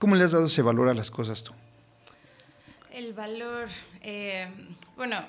[0.00, 1.52] ¿Cómo le has dado ese valor a las cosas tú?
[2.90, 3.68] El valor,
[4.00, 4.48] eh,
[4.96, 5.24] bueno,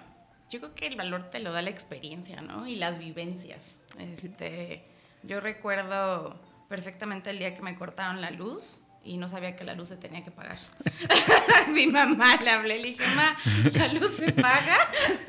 [0.49, 2.65] yo creo que el valor te lo da la experiencia, ¿no?
[2.65, 3.75] Y las vivencias.
[3.99, 4.83] Este,
[5.21, 9.73] yo recuerdo perfectamente el día que me cortaron la luz y no sabía que la
[9.73, 10.57] luz se tenía que pagar.
[11.69, 13.37] Mi mamá le hablé, le dije, ma,
[13.73, 14.77] ¿la luz se paga?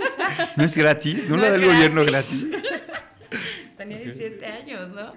[0.57, 1.29] ¿No es gratis?
[1.29, 2.47] ¿No, la da el gobierno gratis?
[3.77, 5.13] Tenía 17 años, ¿no?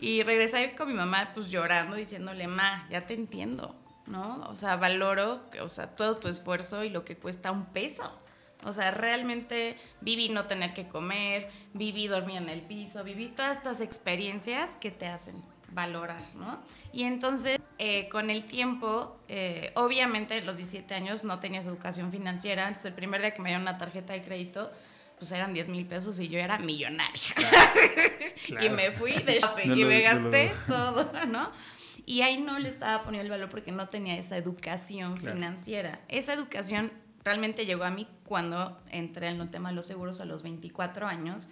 [0.00, 4.48] Y regresé con mi mamá, pues llorando, diciéndole, ma, ya te entiendo, ¿no?
[4.48, 8.18] O sea, valoro, o sea, todo tu esfuerzo y lo que cuesta un peso.
[8.64, 13.58] O sea, realmente viví no tener que comer, viví dormir en el piso, viví todas
[13.58, 16.60] estas experiencias que te hacen valorar, ¿no?
[16.92, 22.68] Y entonces, eh, con el tiempo, eh, obviamente, los 17 años no tenías educación financiera.
[22.68, 24.70] Entonces, el primer día que me dieron una tarjeta de crédito,
[25.18, 27.34] pues eran 10 mil pesos y yo era millonaria.
[28.60, 31.50] y me fui de shopping y me gasté todo, ¿no?
[32.06, 36.00] Y ahí no le estaba poniendo el valor porque no tenía esa educación financiera.
[36.08, 36.90] Esa educación
[37.22, 41.06] realmente llegó a mí cuando entré en el tema de los seguros a los 24
[41.06, 41.50] años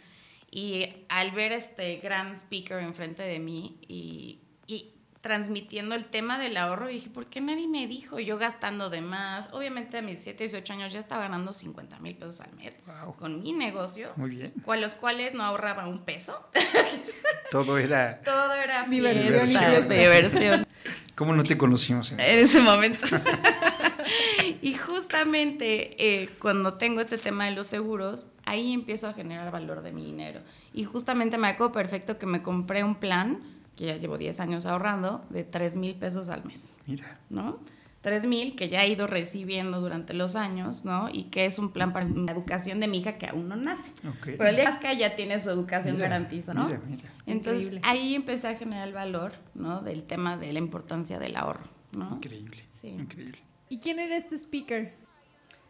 [0.57, 6.57] y al ver este gran speaker enfrente de mí y, y transmitiendo el tema del
[6.57, 8.21] ahorro, dije, ¿por qué nadie me dijo?
[8.21, 9.51] Yo gastando de más.
[9.53, 12.81] Obviamente a mis 7, 18 años ya estaba ganando 50 mil pesos al mes
[13.19, 14.13] con mi negocio.
[14.17, 14.55] Muy bien.
[14.65, 16.49] Con los cuales no ahorraba un peso.
[17.51, 18.23] Todo era...
[18.23, 19.89] Todo era diversión.
[19.91, 20.67] Diversión.
[21.15, 22.13] ¿Cómo no te conocimos?
[22.13, 23.05] En, en ese momento.
[24.63, 29.83] y justamente eh, cuando tengo este tema de los seguros, ahí empiezo a generar valor
[29.83, 30.41] de mi dinero.
[30.73, 33.41] Y justamente me acuerdo perfecto que me compré un plan,
[33.77, 36.73] que ya llevo 10 años ahorrando, de 3 mil pesos al mes.
[36.87, 37.21] Mira.
[37.29, 37.59] ¿No?
[38.03, 41.09] 3 mil que ya he ido recibiendo durante los años, ¿no?
[41.13, 43.91] Y que es un plan para la educación de mi hija que aún no nace.
[44.21, 44.37] Okay.
[44.37, 46.67] Pero el día que ya tiene su educación Mira, garantizada, ¿no?
[46.69, 47.11] mira, mira.
[47.27, 47.81] Entonces Increíble.
[47.83, 49.83] ahí empecé a generar el valor, ¿no?
[49.83, 52.15] Del tema de la importancia del ahorro, ¿no?
[52.15, 52.65] Increíble.
[52.69, 52.91] Sí.
[52.91, 53.41] Increíble.
[53.69, 54.95] ¿Y quién era este speaker?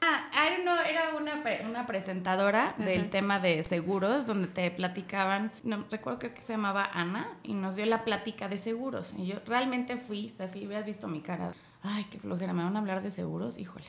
[0.02, 4.70] Ah, I don't know, era una, pre- una presentadora del tema de seguros donde te
[4.70, 9.14] platicaban, no recuerdo que se llamaba Ana y nos dio la plática de seguros.
[9.16, 11.54] Y yo realmente fui, Steffi, hubieras visto mi cara.
[11.82, 13.86] Ay, qué flojera, me van a hablar de seguros, híjole.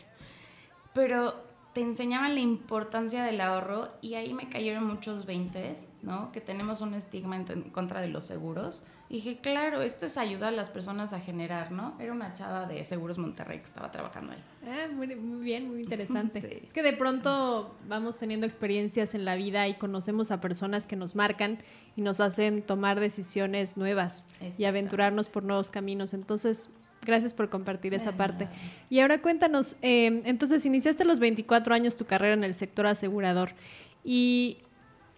[0.93, 1.46] Pero
[1.77, 6.31] te enseñaban la importancia del ahorro y ahí me cayeron muchos veintes, ¿no?
[6.31, 8.81] Que tenemos un estigma en, contra de los seguros.
[9.09, 11.93] Y dije, claro, esto es ayudar a las personas a generar, ¿no?
[11.99, 14.43] Era una chava de Seguros Monterrey que estaba trabajando ahí.
[14.65, 16.41] Ah, muy, muy bien, muy interesante.
[16.47, 16.61] Sí.
[16.63, 20.95] Es que de pronto vamos teniendo experiencias en la vida y conocemos a personas que
[20.95, 21.59] nos marcan
[21.95, 24.25] y nos hacen tomar decisiones nuevas
[24.57, 26.15] y aventurarnos por nuevos caminos.
[26.15, 26.73] Entonces,
[27.05, 28.47] gracias por compartir esa parte.
[28.89, 32.85] Y ahora cuéntanos, eh, entonces iniciaste a los 24 años tu carrera en el sector
[32.87, 33.51] asegurador
[34.03, 34.57] y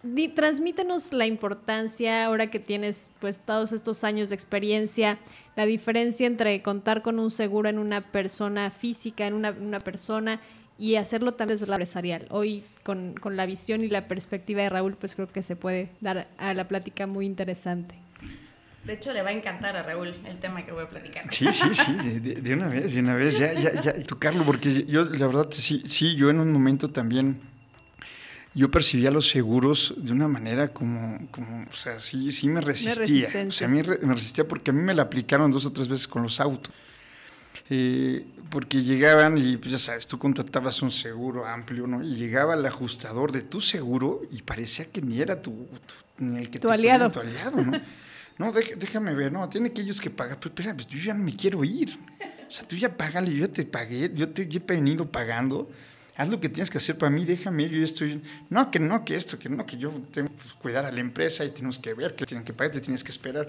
[0.02, 5.18] di- transmítenos la importancia ahora que tienes pues todos estos años de experiencia,
[5.56, 10.40] la diferencia entre contar con un seguro en una persona física, en una, una persona
[10.78, 12.26] y hacerlo también desde la empresarial.
[12.30, 15.90] Hoy con, con la visión y la perspectiva de Raúl pues creo que se puede
[16.00, 17.94] dar a la plática muy interesante.
[18.84, 21.32] De hecho, le va a encantar a Raúl el tema que voy a platicar.
[21.32, 24.44] Sí, sí, sí, de, de una vez, de una vez, ya, ya, ya, y tocarlo,
[24.46, 27.40] porque yo, la verdad, sí, sí, yo en un momento también,
[28.54, 33.28] yo percibía los seguros de una manera como, como o sea, sí, sí me resistía.
[33.46, 35.88] O sea, a mí me resistía porque a mí me la aplicaron dos o tres
[35.88, 36.72] veces con los autos.
[37.68, 42.02] Eh, porque llegaban y, pues ya sabes, tú contratabas un seguro amplio, ¿no?
[42.02, 46.38] Y llegaba el ajustador de tu seguro y parecía que ni era tu, tu- ni
[46.40, 47.10] el que Tu te ponía aliado.
[47.12, 47.80] tu aliado, ¿no?
[48.40, 51.22] No, déjame ver, no, tiene que ellos que pagar, pero espera, pues yo ya no
[51.22, 51.98] me quiero ir.
[52.48, 55.68] O sea, tú ya págale, yo ya te pagué, yo te yo he venido pagando,
[56.16, 59.04] haz lo que tienes que hacer para mí, déjame, yo ya estoy, no, que no,
[59.04, 61.78] que esto, que no, que yo tengo que pues, cuidar a la empresa y tenemos
[61.78, 63.46] que ver que tienen que pagar, te tienes que esperar.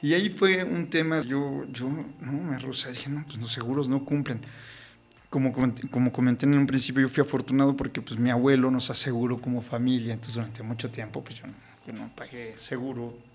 [0.00, 3.88] Y ahí fue un tema, yo, yo, no, me rusa, dije, no, pues los seguros
[3.88, 4.42] no cumplen.
[5.28, 5.52] Como
[5.90, 9.60] como comenté en un principio, yo fui afortunado porque pues mi abuelo nos aseguró como
[9.60, 11.46] familia, entonces durante mucho tiempo pues yo
[11.84, 13.29] yo no pagué seguro.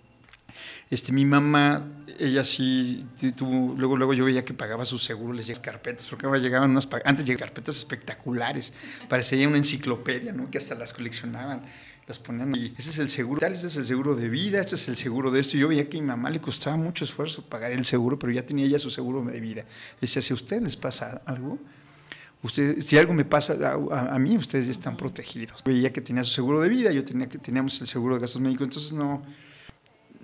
[0.89, 1.87] Este, mi mamá,
[2.19, 6.25] ella sí tuvo, luego, luego yo veía que pagaba su seguro, les llegaban carpetas, porque
[6.25, 8.71] ahora llegaban unas, antes llegaban carpetas espectaculares,
[9.09, 10.49] parecía una enciclopedia, ¿no?
[10.51, 11.63] Que hasta las coleccionaban,
[12.07, 14.87] las ponían y ese es el seguro, tal, es el seguro de vida, este es
[14.87, 15.57] el seguro de esto.
[15.57, 18.45] Yo veía que a mi mamá le costaba mucho esfuerzo pagar el seguro, pero ya
[18.45, 19.65] tenía ella su seguro de vida.
[19.99, 21.57] Decía, si a usted les pasa algo,
[22.43, 25.63] Usted, si algo me pasa a, a- a mí, ustedes ya están protegidos.
[25.63, 28.39] Veía que tenía su seguro de vida, yo tenía que teníamos el seguro de gastos
[28.39, 29.23] médicos, entonces no,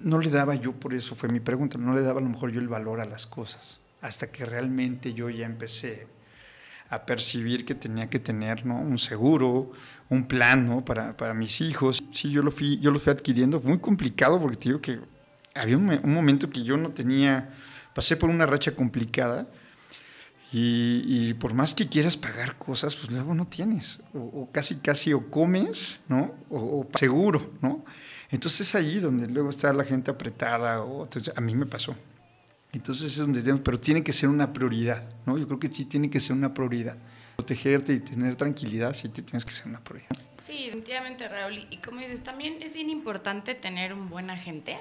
[0.04, 2.52] no le daba yo, por eso fue mi pregunta, no le daba a lo mejor
[2.52, 6.08] yo el valor a las cosas, hasta que realmente yo ya empecé
[6.90, 8.78] a percibir que tenía que tener ¿no?
[8.80, 9.72] un seguro,
[10.10, 10.84] un plan ¿no?
[10.84, 12.04] para, para mis hijos.
[12.12, 15.00] Sí, yo lo, fui, yo lo fui adquiriendo, muy complicado porque te digo que
[15.56, 17.50] había un, momento que yo no tenía,
[17.94, 19.48] pasé por una racha complicada
[20.54, 25.32] y, por más que quieras pagar cosas, pues luego no tienes, o, casi casi o
[25.32, 26.36] comes, ¿no?
[26.50, 27.86] O, seguro, ¿no?
[28.32, 31.96] Entonces es ahí donde luego está la gente apretada, o a mí me pasó.
[32.72, 35.38] Entonces es donde tenemos, pero tiene que ser una prioridad, ¿no?
[35.38, 36.96] Yo creo que sí tiene que ser una prioridad.
[37.36, 40.18] Protegerte y tener tranquilidad, sí te tienes que ser una prioridad.
[40.38, 41.68] Sí, definitivamente, Raúl.
[41.70, 44.78] Y como dices, también es bien importante tener un buen agente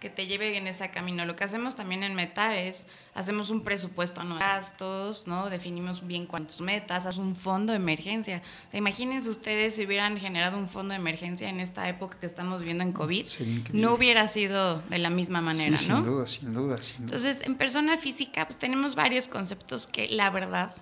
[0.00, 1.24] que te lleve en ese camino.
[1.24, 5.48] Lo que hacemos también en Meta es, hacemos un presupuesto anual, gastos, ¿no?
[5.48, 8.42] Definimos bien cuántas metas, haz un fondo de emergencia.
[8.72, 12.84] imagínense ustedes si hubieran generado un fondo de emergencia en esta época que estamos viviendo
[12.84, 13.26] en COVID,
[13.72, 15.96] no hubiera sido de la misma manera, sí, ¿no?
[15.96, 17.16] Sin duda, sin duda, sin duda.
[17.16, 20.74] Entonces, en persona física, pues tenemos varios conceptos que la verdad,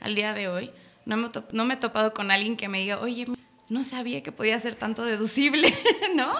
[0.00, 0.70] al día de hoy,
[1.04, 3.26] no me, no me he topado con alguien que me diga, oye,
[3.68, 5.74] no sabía que podía ser tanto deducible,
[6.14, 6.32] ¿no?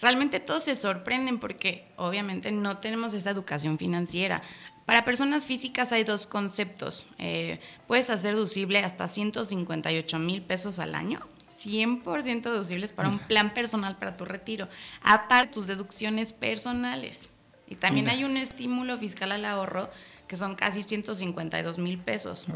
[0.00, 4.42] Realmente todos se sorprenden porque obviamente no tenemos esa educación financiera.
[4.86, 7.06] Para personas físicas hay dos conceptos.
[7.18, 11.20] Eh, puedes hacer deducible hasta 158 mil pesos al año.
[11.58, 14.68] 100% deducibles para un plan personal para tu retiro,
[15.02, 17.28] aparte tus deducciones personales.
[17.66, 19.90] Y también hay un estímulo fiscal al ahorro
[20.26, 22.46] que son casi 152 mil pesos.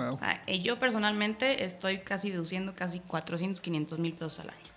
[0.63, 4.72] yo personalmente estoy casi deduciendo casi 400, 500 mil pesos al año.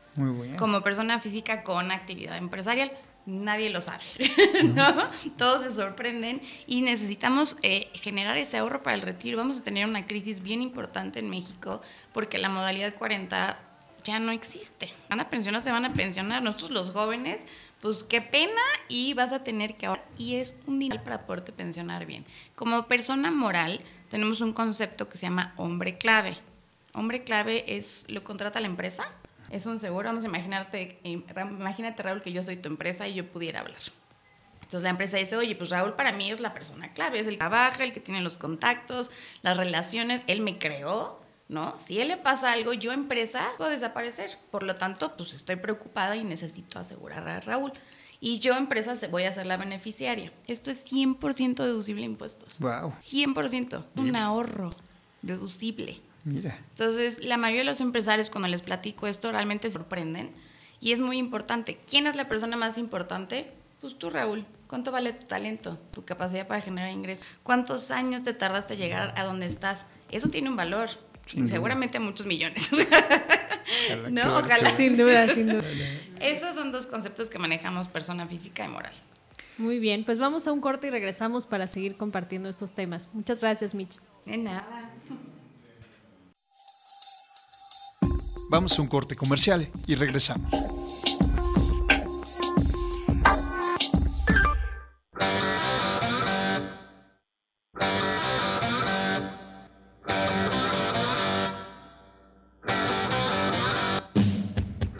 [0.57, 2.91] Como persona física con actividad empresarial,
[3.25, 4.03] nadie lo sabe,
[4.63, 5.09] ¿no?
[5.37, 9.37] Todos se sorprenden y necesitamos eh, generar ese ahorro para el retiro.
[9.37, 11.81] Vamos a tener una crisis bien importante en México
[12.13, 13.59] porque la modalidad 40
[14.03, 14.93] ya no existe.
[15.09, 16.43] Van a pensionar, se van a pensionar.
[16.43, 17.41] Nosotros los jóvenes,
[17.81, 20.05] pues qué pena y vas a tener que ahorrar.
[20.17, 22.25] Y es un dinero para poderte pensionar bien.
[22.55, 26.37] Como persona moral, tenemos un concepto que se llama hombre clave.
[26.93, 29.11] Hombre clave es, lo contrata la empresa
[29.49, 30.09] es un seguro.
[30.09, 33.79] Vamos a imaginarte, imagínate Raúl que yo soy tu empresa y yo pudiera hablar.
[34.55, 37.33] Entonces la empresa dice, oye, pues Raúl para mí es la persona clave, es el
[37.33, 39.11] que trabaja, el que tiene los contactos,
[39.43, 41.77] las relaciones, él me creó, ¿no?
[41.77, 44.37] Si él le pasa algo, yo empresa puedo desaparecer.
[44.49, 47.73] Por lo tanto, pues estoy preocupada y necesito asegurar a Raúl.
[48.19, 50.31] Y yo empresa voy a ser la beneficiaria.
[50.47, 52.57] Esto es 100% deducible impuestos.
[52.59, 52.93] Wow.
[53.03, 54.71] 100%, un ahorro
[55.21, 56.01] deducible.
[56.25, 56.57] Mira.
[56.71, 60.31] Entonces, la mayoría de los empresarios cuando les platico esto realmente se sorprenden
[60.81, 61.79] y es muy importante.
[61.89, 63.51] ¿Quién es la persona más importante?
[63.79, 64.45] Pues tú, Raúl.
[64.67, 67.25] ¿Cuánto vale tu talento, tu capacidad para generar ingresos?
[67.43, 69.85] ¿Cuántos años te tardaste en llegar a donde estás?
[70.11, 70.89] Eso tiene un valor.
[71.47, 72.69] Seguramente muchos millones.
[74.09, 74.71] no, ojalá.
[74.71, 75.63] Sin duda, sin duda.
[76.19, 78.93] Esos son dos conceptos que manejamos persona física y moral.
[79.57, 83.09] Muy bien, pues vamos a un corte y regresamos para seguir compartiendo estos temas.
[83.13, 83.99] Muchas gracias, Mitch.
[84.25, 84.84] De nada.
[88.49, 90.51] Vamos a un corte comercial y regresamos.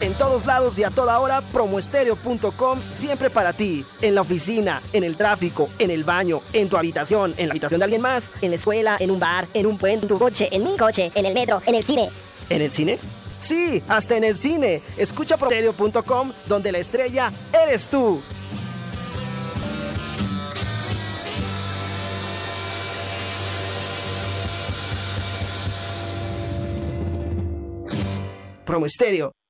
[0.00, 3.84] En todos lados y a toda hora, promoestereo.com siempre para ti.
[4.00, 7.78] En la oficina, en el tráfico, en el baño, en tu habitación, en la habitación
[7.78, 10.48] de alguien más, en la escuela, en un bar, en un puente, en tu coche,
[10.50, 12.10] en mi coche, en el metro, en el cine.
[12.48, 12.98] ¿En el cine?
[13.38, 14.82] Sí, hasta en el cine.
[14.96, 18.22] Escucha promedio.com donde la estrella eres tú.
[28.64, 28.86] Promo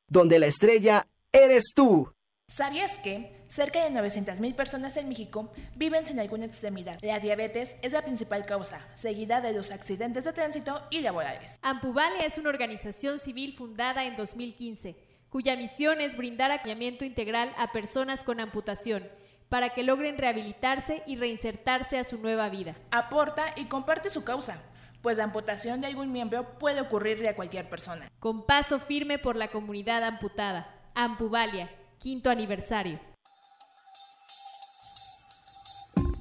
[0.09, 2.16] donde la estrella eres tú.
[2.57, 6.99] ¿Sabías que cerca de 900.000 personas en México viven sin alguna extremidad?
[7.03, 11.59] La diabetes es la principal causa, seguida de los accidentes de tránsito y laborales.
[11.61, 14.97] Ampuvalia es una organización civil fundada en 2015,
[15.29, 19.07] cuya misión es brindar acompañamiento integral a personas con amputación
[19.51, 22.75] para que logren rehabilitarse y reinsertarse a su nueva vida.
[22.91, 24.63] Aporta y comparte su causa
[25.03, 28.09] pues la amputación de algún miembro puede ocurrirle a cualquier persona.
[28.19, 30.75] Con paso firme por la comunidad amputada.
[30.97, 33.01] Ampuvalia, quinto aniversario.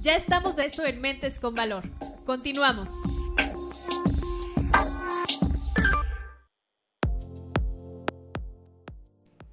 [0.00, 1.84] Ya estamos de eso en Mentes con Valor.
[2.24, 2.90] Continuamos.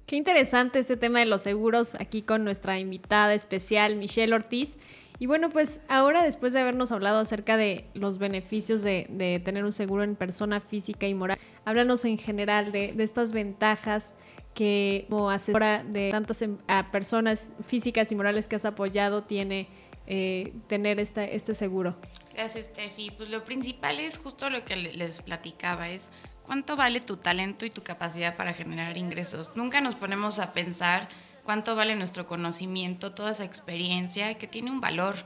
[0.06, 4.78] Qué interesante este tema de los seguros aquí con nuestra invitada especial, Michelle Ortiz.
[5.18, 9.72] Y bueno, pues ahora después de habernos hablado acerca de los beneficios de, tener un
[9.72, 14.16] seguro en persona física y moral, háblanos en general de, de estas ventajas
[14.54, 16.56] que como asesora de tantas em,
[16.90, 19.68] personas físicas y morales que has apoyado tiene
[20.06, 21.96] eh, tener este, este seguro?
[22.32, 23.10] Gracias, Steffi.
[23.10, 26.10] Pues lo principal es justo lo que les platicaba, es
[26.44, 29.50] cuánto vale tu talento y tu capacidad para generar ingresos.
[29.54, 31.08] Nunca nos ponemos a pensar
[31.44, 35.16] cuánto vale nuestro conocimiento, toda esa experiencia, que tiene un valor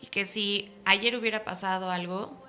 [0.00, 2.44] y que si ayer hubiera pasado algo,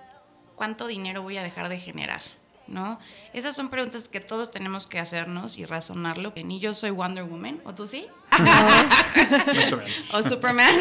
[0.55, 2.21] ¿cuánto dinero voy a dejar de generar?
[2.67, 2.99] ¿No?
[3.33, 6.33] Esas son preguntas que todos tenemos que hacernos y razonarlo.
[6.35, 8.07] Ni yo soy Wonder Woman, ¿o tú sí?
[10.13, 10.75] o Superman.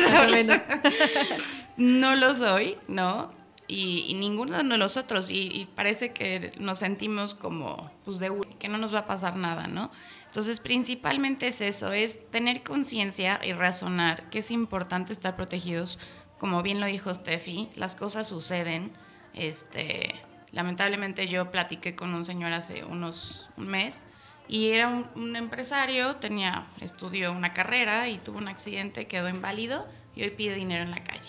[1.76, 3.30] no lo soy, ¿no?
[3.68, 5.30] Y, ninguno de nosotros.
[5.30, 9.36] Y, y, parece que nos sentimos como, pues, de que no nos va a pasar
[9.36, 9.90] nada, ¿no?
[10.36, 15.98] Entonces, principalmente es eso, es tener conciencia y razonar que es importante estar protegidos.
[16.38, 18.92] Como bien lo dijo Steffi, las cosas suceden.
[19.32, 20.14] Este,
[20.56, 24.06] lamentablemente yo platiqué con un señor hace unos un mes
[24.48, 30.22] y era un, empresario, tenía, estudió una carrera y tuvo un accidente, quedó inválido y
[30.22, 31.28] hoy pide dinero en la calle.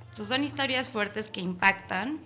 [0.00, 2.18] Entonces son historias fuertes que impactan.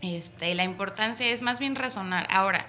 [0.00, 2.26] Este, la importancia es más bien razonar.
[2.30, 2.66] Ahora,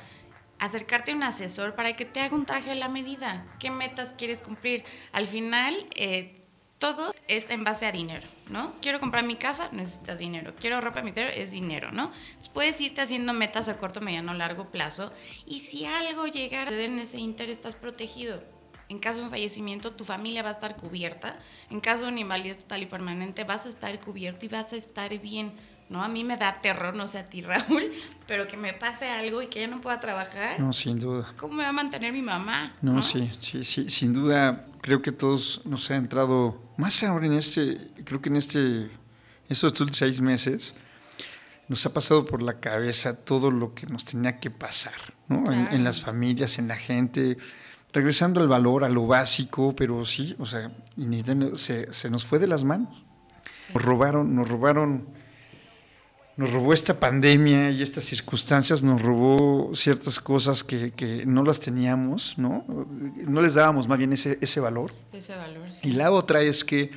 [0.59, 3.45] acercarte a un asesor para que te haga un traje a la medida.
[3.59, 4.83] ¿Qué metas quieres cumplir?
[5.13, 6.41] Al final, eh,
[6.79, 8.75] todo es en base a dinero, ¿no?
[8.81, 10.53] Quiero comprar mi casa, necesitas dinero.
[10.59, 12.11] Quiero ropa mi interior, es dinero, ¿no?
[12.53, 15.11] puedes irte haciendo metas a corto, mediano, largo plazo.
[15.45, 18.41] Y si algo llegara en ese interés, estás protegido.
[18.89, 21.37] En caso de un fallecimiento, tu familia va a estar cubierta.
[21.69, 24.77] En caso de un invalidez total y permanente, vas a estar cubierto y vas a
[24.77, 25.53] estar bien
[25.89, 26.03] ¿no?
[26.03, 27.91] A mí me da terror, no sé a ti, Raúl,
[28.27, 30.59] pero que me pase algo y que ya no pueda trabajar.
[30.59, 31.33] No, sin duda.
[31.37, 32.73] ¿Cómo me va a mantener mi mamá?
[32.81, 37.33] No, sí, sí, sí, sin duda, creo que todos nos ha entrado, más ahora en
[37.33, 38.89] este, creo que en este,
[39.49, 40.73] estos seis meses,
[41.67, 44.93] nos ha pasado por la cabeza todo lo que nos tenía que pasar,
[45.27, 45.51] ¿no?
[45.51, 47.37] En, las familias, en la gente,
[47.91, 50.71] regresando al valor, a lo básico, pero sí, o sea,
[51.55, 53.03] se, se nos fue de las manos.
[53.73, 55.09] Nos robaron, nos robaron
[56.37, 61.59] nos robó esta pandemia y estas circunstancias, nos robó ciertas cosas que, que, no las
[61.59, 62.63] teníamos, ¿no?
[62.67, 64.93] No les dábamos más bien ese, ese valor.
[65.11, 65.89] Ese valor, sí.
[65.89, 66.91] Y la otra es que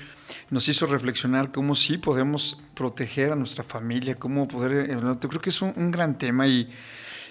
[0.51, 4.91] nos hizo reflexionar cómo sí podemos proteger a nuestra familia, cómo poder...
[4.91, 6.68] Eh, yo creo que es un, gran tema y,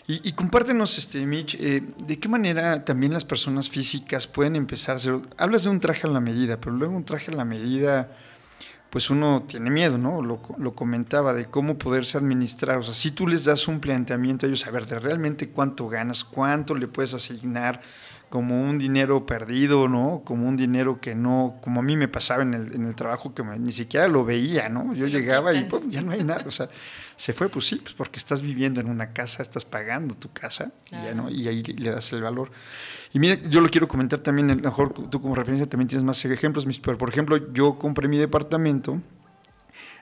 [0.07, 4.97] y, compártenos, este, Mitch, eh, de qué manera también las personas físicas pueden empezar a
[4.97, 5.19] hacer...
[5.37, 8.11] Hablas de un traje a la medida, pero luego un traje a la medida
[8.89, 10.21] pues uno tiene miedo, ¿no?
[10.21, 12.77] Lo, lo, comentaba de cómo poderse administrar.
[12.79, 15.87] O sea, si tú les das un planteamiento a ellos, a ver, de realmente cuánto
[15.87, 17.81] ganas, cuánto le puedes asignar
[18.29, 20.21] como un dinero perdido, ¿no?
[20.23, 23.33] Como un dinero que no, como a mí me pasaba en el, en el trabajo
[23.33, 24.93] que ni siquiera lo veía, ¿no?
[24.93, 26.43] Yo llegaba y ya no hay nada.
[26.45, 26.69] O sea,
[27.15, 30.71] se fue, pues sí, pues porque estás viviendo en una casa, estás pagando tu casa
[30.91, 31.29] y, ya, ¿no?
[31.29, 32.51] y ahí le das el valor.
[33.13, 36.05] Y mira, yo lo quiero comentar también, a lo mejor tú como referencia también tienes
[36.05, 39.01] más ejemplos, pero por ejemplo, yo compré mi departamento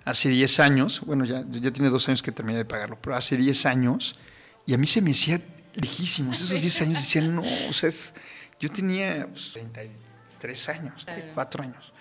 [0.03, 3.35] hace 10 años, bueno, ya, ya tiene dos años que terminé de pagarlo, pero hace
[3.35, 4.17] 10 años,
[4.65, 5.41] y a mí se me hacía
[5.77, 7.89] lejísimos, esos 10 años decían, no, o sea,
[8.59, 9.95] yo tenía 33
[10.39, 11.05] pues, años,
[11.35, 11.93] 4 años.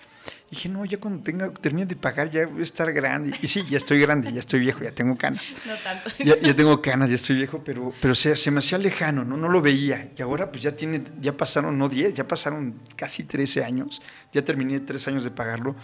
[0.49, 3.37] dije, no, ya cuando tenga, termine de pagar ya voy a estar grande.
[3.41, 5.53] Y sí, ya estoy grande, ya estoy viejo, ya tengo canas.
[5.65, 6.09] No tanto.
[6.19, 9.37] Ya, ya tengo canas, ya estoy viejo, pero, pero se, se, me hacía lejano, ¿no?
[9.37, 10.11] no lo veía.
[10.17, 14.01] Y ahora pues ya tiene, ya pasaron, no 10, ya pasaron casi 13 años.
[14.33, 15.75] Ya terminé 3 años de pagarlo.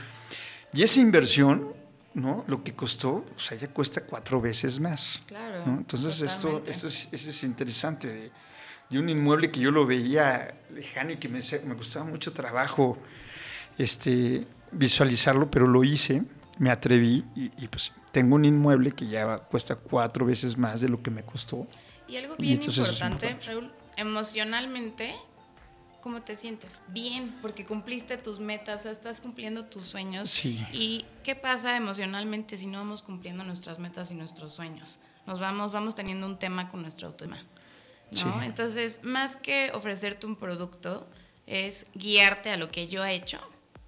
[0.73, 1.82] Y esa inversión,
[2.13, 2.43] ¿no?
[2.47, 5.19] Lo que costó, o sea, ya cuesta cuatro veces más.
[5.25, 5.63] Claro.
[5.65, 8.07] Entonces esto, esto es, eso es interesante.
[8.07, 8.31] De,
[8.89, 12.97] de, un inmueble que yo lo veía lejano y que me, me costaba mucho trabajo
[13.77, 16.23] este, visualizarlo, pero lo hice,
[16.59, 21.01] me atreví y, pues tengo un inmueble que ya cuesta cuatro veces más de lo
[21.01, 21.67] que me costó.
[22.07, 25.15] Y algo bien importante, Raúl, emocionalmente,
[26.03, 26.81] ¿cómo te sientes?
[26.89, 30.29] Bien, porque cumpliste tus metas, estás cumpliendo tus sueños.
[30.29, 30.61] Sí.
[30.73, 34.99] ¿Y qué pasa emocionalmente si no vamos cumpliendo nuestras metas y nuestros sueños?
[35.25, 37.41] Nos vamos, vamos teniendo un tema con nuestro autoestima.
[38.25, 38.43] ¿no?
[38.43, 41.07] Entonces, más que ofrecerte un producto,
[41.47, 43.39] es guiarte a lo que yo he hecho,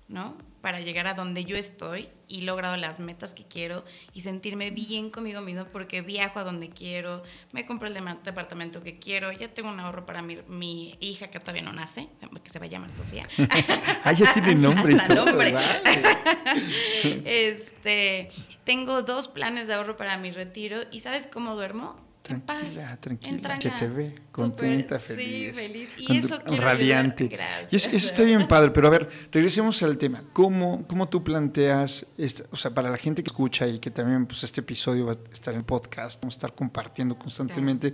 [0.08, 0.38] ¿no?
[0.66, 3.86] Para llegar a donde yo estoy y logrado las metas que quiero
[4.16, 7.94] y sentirme bien conmigo mismo porque viajo a donde quiero, me compro el
[8.24, 12.08] departamento que quiero, ya tengo un ahorro para mi, mi hija que todavía no nace,
[12.44, 13.28] que se va a llamar Sofía.
[14.04, 14.96] ah, ya tiene nombre.
[15.14, 15.54] Nombre.
[17.26, 18.32] este,
[18.64, 22.05] tengo dos planes de ahorro para mi retiro y ¿sabes cómo duermo?
[22.26, 25.54] Tranquila, tranquila, que te ve contenta, feliz.
[25.56, 25.90] Sí, feliz.
[25.96, 27.30] Y eso radiante.
[27.70, 30.24] Y eso, está bien padre, pero a ver, regresemos al tema.
[30.34, 32.08] ¿Cómo, cómo tú planteas,
[32.50, 35.18] o sea, para la gente que escucha y que también pues, este episodio va a
[35.32, 37.94] estar en podcast, vamos a estar compartiendo constantemente,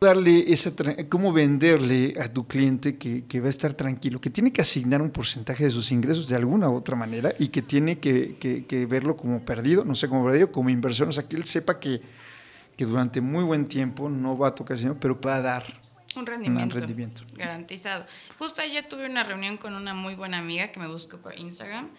[0.00, 0.72] darle esa,
[1.10, 5.02] cómo venderle a tu cliente que, que, va a estar tranquilo, que tiene que asignar
[5.02, 8.64] un porcentaje de sus ingresos de alguna u otra manera y que tiene que, que,
[8.64, 11.78] que verlo como perdido, no sé, como perdido, como inversión, o sea, que él sepa
[11.78, 12.00] que
[12.82, 15.80] que durante muy buen tiempo no va a tocar dinero, pero va a dar
[16.16, 16.74] Un rendimiento.
[16.74, 17.22] Un rendimiento.
[17.32, 18.06] Garantizado.
[18.40, 21.90] Justo ayer tuve una reunión con una muy buena amiga que me buscó por Instagram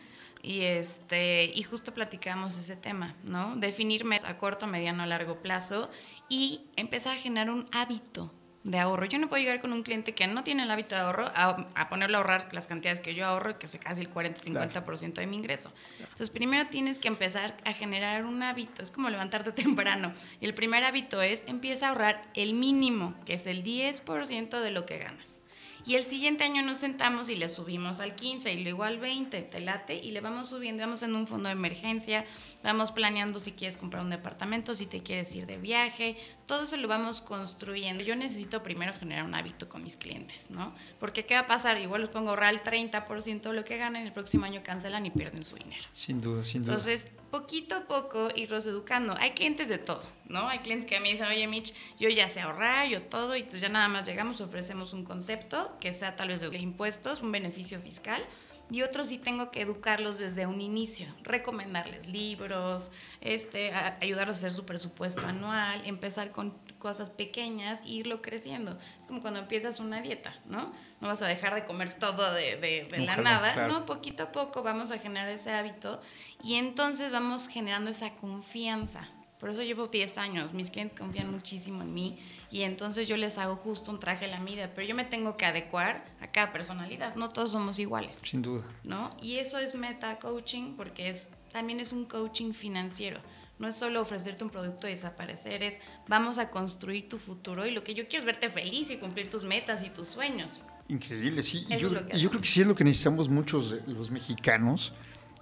[0.42, 3.56] y, este, y justo platicamos ese tema, ¿no?
[3.56, 5.90] Definir metas a corto, mediano, largo plazo
[6.28, 8.30] y empezar a generar un hábito
[8.64, 9.06] de ahorro.
[9.06, 11.90] Yo no puedo llegar con un cliente que no tiene el hábito de ahorro a,
[11.90, 15.38] ponerlo a ahorrar las cantidades que yo ahorro, que es casi el 40-50% de mi
[15.38, 15.72] ingreso.
[16.00, 18.82] Entonces, primero tienes que empezar a generar un hábito.
[18.82, 20.14] Es como levantarte temprano.
[20.40, 24.72] Y el primer hábito es empieza a ahorrar el mínimo, que es el 10% de
[24.72, 25.43] lo que ganas.
[25.86, 29.42] Y el siguiente año nos sentamos y le subimos al 15 y luego al 20,
[29.42, 32.26] te late, y le vamos subiendo, vamos en un fondo de emergencia,
[32.64, 36.16] vamos planeando si quieres comprar un departamento, si te quieres ir de viaje,
[36.46, 38.04] todo eso lo vamos construyendo.
[38.04, 40.74] Yo necesito primero generar un hábito con mis clientes, ¿no?
[41.00, 41.80] Porque ¿qué va a pasar?
[41.82, 45.12] Igual los pongo ahorrar el 30% de lo que ganan, el próximo año cancelan y
[45.12, 45.84] pierden su dinero.
[45.92, 46.76] Sin duda, sin duda.
[46.76, 49.16] Entonces, poquito a poco irlos educando.
[49.20, 50.48] Hay clientes de todo, ¿no?
[50.50, 53.40] Hay clientes que a mí dicen, oye, Mitch, yo ya sé ahorrar, yo todo, y
[53.40, 57.32] entonces ya nada más llegamos, ofrecemos un concepto que sea tal vez de impuestos, un
[57.32, 58.24] beneficio fiscal,
[58.70, 64.54] y otros sí tengo que educarlos desde un inicio, recomendarles libros, este, ayudarlos a hacer
[64.54, 66.54] su presupuesto anual, empezar con
[66.84, 68.78] cosas pequeñas e irlo creciendo.
[69.00, 70.74] Es como cuando empiezas una dieta, ¿no?
[71.00, 73.86] No vas a dejar de comer todo de, de, la nada, ¿no?
[73.86, 76.02] Poquito a poco vamos a generar ese hábito
[76.44, 79.08] y entonces vamos generando esa confianza.
[79.40, 82.20] Por eso llevo 10 años, mis clientes confían muchísimo en mí
[82.52, 85.38] y entonces yo les hago justo un traje a la medida, pero yo me tengo
[85.38, 88.18] que adecuar a cada personalidad, no todos somos iguales.
[88.18, 88.64] Sin duda.
[88.84, 89.10] ¿No?
[89.22, 93.22] Y eso es meta coaching porque es también es un coaching financiero.
[93.60, 95.76] No es solo ofrecerte un producto y desaparecer, es
[96.08, 99.30] vamos a construir tu futuro y lo que yo quiero es verte feliz y cumplir
[99.30, 100.60] tus metas y tus sueños.
[100.90, 101.66] Increíble, sí.
[101.80, 104.94] yo, yo creo que sí es lo que necesitamos muchos los mexicanos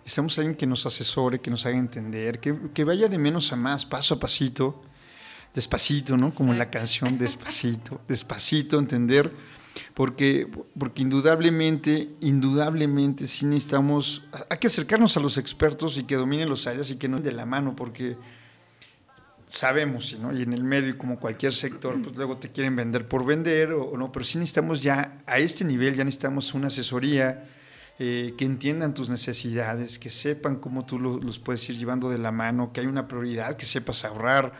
[0.04, 3.56] Necesitamos alguien que nos asesore, que nos haga entender, que, que, vaya de menos a
[3.56, 4.82] más, paso a pasito,
[5.54, 6.34] despacito, ¿no?
[6.34, 9.32] Como la canción, despacito, despacito, entender,
[9.94, 10.48] porque,
[10.78, 16.68] porque indudablemente, indudablemente sí necesitamos, hay que acercarnos a los expertos y que dominen los
[16.68, 18.18] áreas y que no de la mano, porque
[19.48, 20.36] sabemos, ¿no?
[20.38, 23.74] y en el medio y como cualquier sector, pues luego te quieren vender por vender
[23.74, 27.46] o, no, pero sí necesitamos ya, a este nivel ya necesitamos una asesoría,
[28.00, 32.32] eh, que entiendan tus necesidades, que sepan cómo tú los puedes ir llevando de la
[32.32, 34.54] mano, que hay una prioridad, que sepas ahorrar.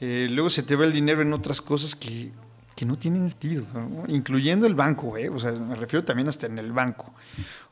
[0.00, 2.30] Eh, luego se te va el dinero en otras cosas que,
[2.74, 3.64] que no tienen sentido,
[4.08, 5.28] incluyendo el banco, ¿eh?
[5.28, 7.14] o sea, me refiero también hasta en el banco.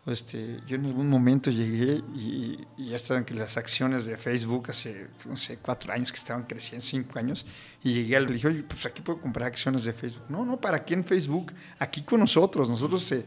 [0.05, 5.07] Este, yo en algún momento llegué y, ya estaban que las acciones de Facebook hace,
[5.26, 7.46] no sé, cuatro años que estaban creciendo, cinco años,
[7.84, 10.24] y llegué al le dije, oye, pues aquí puedo comprar acciones de Facebook.
[10.28, 11.53] No, no, ¿para qué en Facebook?
[11.78, 13.26] Aquí con nosotros, nosotros, te,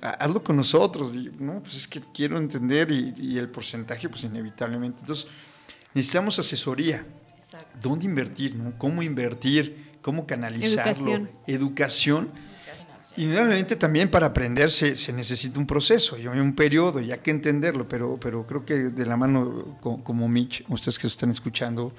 [0.00, 1.12] hazlo con nosotros.
[1.38, 5.00] no, pues es que quiero entender y, el porcentaje, pues inevitablemente.
[5.00, 5.28] Entonces,
[5.94, 7.06] necesitamos asesoría.
[7.80, 8.56] ¿Dónde invertir?
[8.56, 8.76] No?
[8.76, 9.85] ¿Cómo invertir?
[10.06, 10.92] ¿Cómo canalizarlo?
[10.92, 11.30] Educación.
[11.48, 12.30] Educación
[13.16, 17.32] y realmente también para aprender se, necesita un proceso y un periodo, y hay que
[17.32, 21.92] entenderlo, pero, pero creo que de la mano como Mitch, ustedes que están escuchando,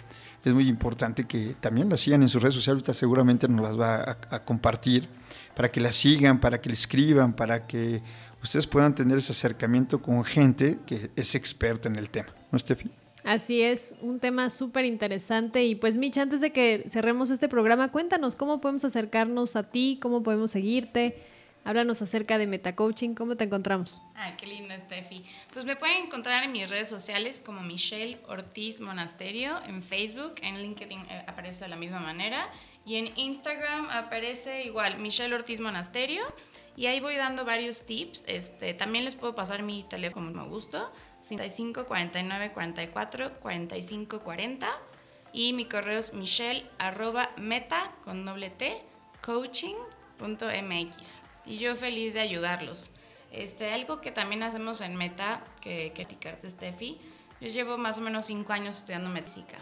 [0.46, 3.78] es muy importante que también la sigan en sus redes sociales, ahorita seguramente nos las
[3.78, 5.10] va a, compartir,
[5.54, 8.02] para que la sigan, para que le escriban, para que
[8.42, 12.90] ustedes puedan tener ese acercamiento con gente que es experta en el tema, ¿no, Steffi?
[13.28, 15.66] Así es, un tema súper interesante.
[15.66, 20.00] Y pues, Mitch, antes de que cerremos este programa, cuéntanos cómo podemos acercarnos a ti,
[20.02, 21.22] cómo podemos seguirte.
[21.66, 24.02] Háblanos acerca de Metacoaching, ¿cómo te encontramos?
[24.16, 25.26] Ay, qué linda, Steffi.
[25.52, 30.62] Pues me pueden encontrar en mis redes sociales como Michelle Ortiz Monasterio, en Facebook, en
[30.62, 32.50] LinkedIn eh, aparece de la misma manera,
[32.86, 36.24] y en Instagram aparece igual, Michelle Ortiz Monasterio,
[36.78, 38.24] y ahí voy dando varios tips.
[38.28, 40.90] Este, también les puedo pasar mi teléfono como me gusta,
[41.28, 44.68] 55 49 44 45 40
[45.34, 48.82] y mi correo es michelle arroba meta con doble t
[49.22, 50.96] coaching.mx
[51.46, 52.92] y yo feliz de ayudarlos.
[53.32, 56.98] Este, algo que también hacemos en Meta, que criticarte Steffi,
[57.42, 59.58] yo llevo más o menos cinco años estudiando médica.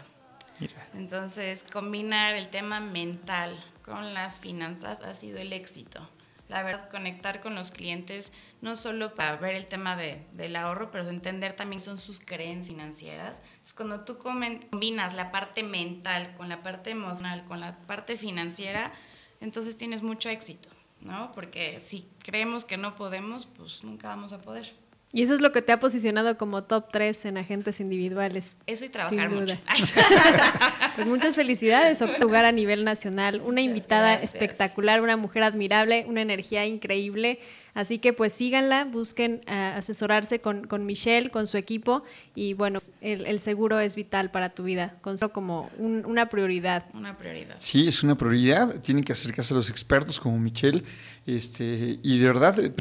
[0.94, 3.54] Entonces, combinar el tema mental
[3.84, 6.08] con las finanzas ha sido el éxito
[6.48, 10.90] la verdad, conectar con los clientes, no solo para ver el tema de, del ahorro,
[10.90, 13.42] pero entender también son sus creencias financieras.
[13.50, 18.92] Entonces, cuando tú combinas la parte mental con la parte emocional, con la parte financiera,
[19.40, 20.68] entonces tienes mucho éxito,
[21.00, 21.32] ¿no?
[21.32, 24.72] Porque si creemos que no podemos, pues nunca vamos a poder.
[25.12, 28.58] Y eso es lo que te ha posicionado como top 3 en agentes individuales.
[28.66, 29.56] Eso y trabajar mucho.
[30.96, 33.40] pues muchas felicidades, lugar a nivel nacional.
[33.44, 37.38] Una invitada espectacular, una mujer admirable, una energía increíble.
[37.76, 42.04] Así que pues síganla, busquen eh, asesorarse con, con, Michelle, con su equipo
[42.34, 46.86] y bueno, el, seguro es vital para tu vida, considero como una prioridad.
[46.94, 47.56] Una prioridad.
[47.58, 50.84] Sí, es una prioridad, tienen que acercarse a los expertos como Michelle
[51.26, 52.72] este, y de verdad eh,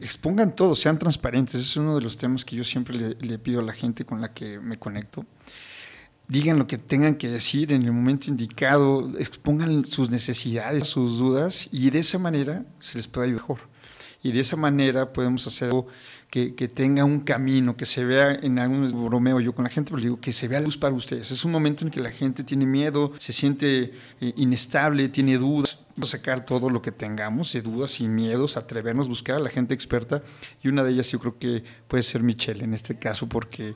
[0.00, 3.60] expongan todo, sean transparentes, es uno de los temas que yo siempre le, le pido
[3.60, 5.26] a la gente con la que me conecto
[6.26, 11.68] digan lo que tengan que decir en el momento indicado, expongan sus necesidades, sus dudas
[11.70, 13.77] y de esa manera se les puede ayudar mejor.
[14.22, 15.86] Y de esa manera podemos hacer algo
[16.30, 19.90] que, que tenga un camino, que se vea en algún bromeo yo con la gente,
[19.90, 21.30] pero digo que se vea luz para ustedes.
[21.30, 25.78] Es un momento en que la gente tiene miedo, se siente eh, inestable, tiene dudas.
[25.96, 29.50] Vamos a sacar todo lo que tengamos de dudas y miedos, atrevernos, buscar a la
[29.50, 30.22] gente experta.
[30.62, 33.74] Y una de ellas yo creo que puede ser Michelle en este caso, porque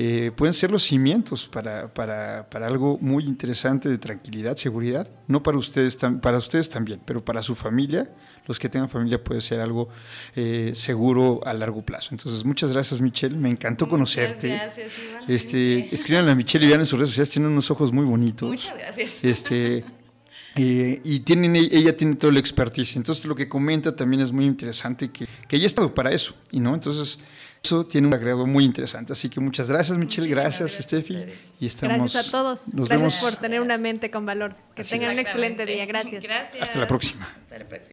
[0.00, 5.42] eh, pueden ser los cimientos para, para, para, algo muy interesante de tranquilidad, seguridad, no
[5.42, 8.08] para ustedes, para ustedes también, pero para su familia,
[8.46, 9.88] los que tengan familia puede ser algo
[10.36, 12.10] eh, seguro a largo plazo.
[12.12, 14.50] Entonces, muchas gracias Michelle, me encantó conocerte.
[14.50, 14.92] Gracias,
[15.26, 18.48] este, escríbanle a Michelle y vean en sus redes sociales, tiene unos ojos muy bonitos.
[18.48, 19.10] Muchas gracias.
[19.20, 19.84] Este,
[20.54, 22.94] eh, y tienen, ella tiene todo el expertise.
[22.94, 26.36] Entonces, lo que comenta también es muy interesante, que, que ella ha estado para eso,
[26.52, 27.18] y no, entonces
[27.68, 29.12] eso tiene un agregado muy interesante.
[29.12, 30.28] Así que muchas gracias, Michelle.
[30.28, 31.26] Gracias, Steffi.
[31.60, 32.74] Y estamos, gracias a todos.
[32.74, 34.56] Nos gracias por tener una mente con valor.
[34.74, 35.84] Que tengan un excelente día.
[35.84, 36.24] Gracias.
[36.60, 37.26] Hasta la próxima.
[37.42, 37.92] Hasta la próxima.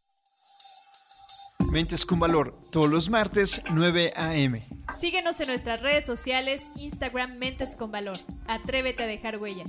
[1.71, 4.65] Mentes con Valor, todos los martes, 9 a.m.
[4.97, 8.19] Síguenos en nuestras redes sociales, Instagram Mentes con Valor.
[8.47, 9.65] Atrévete a dejar huella.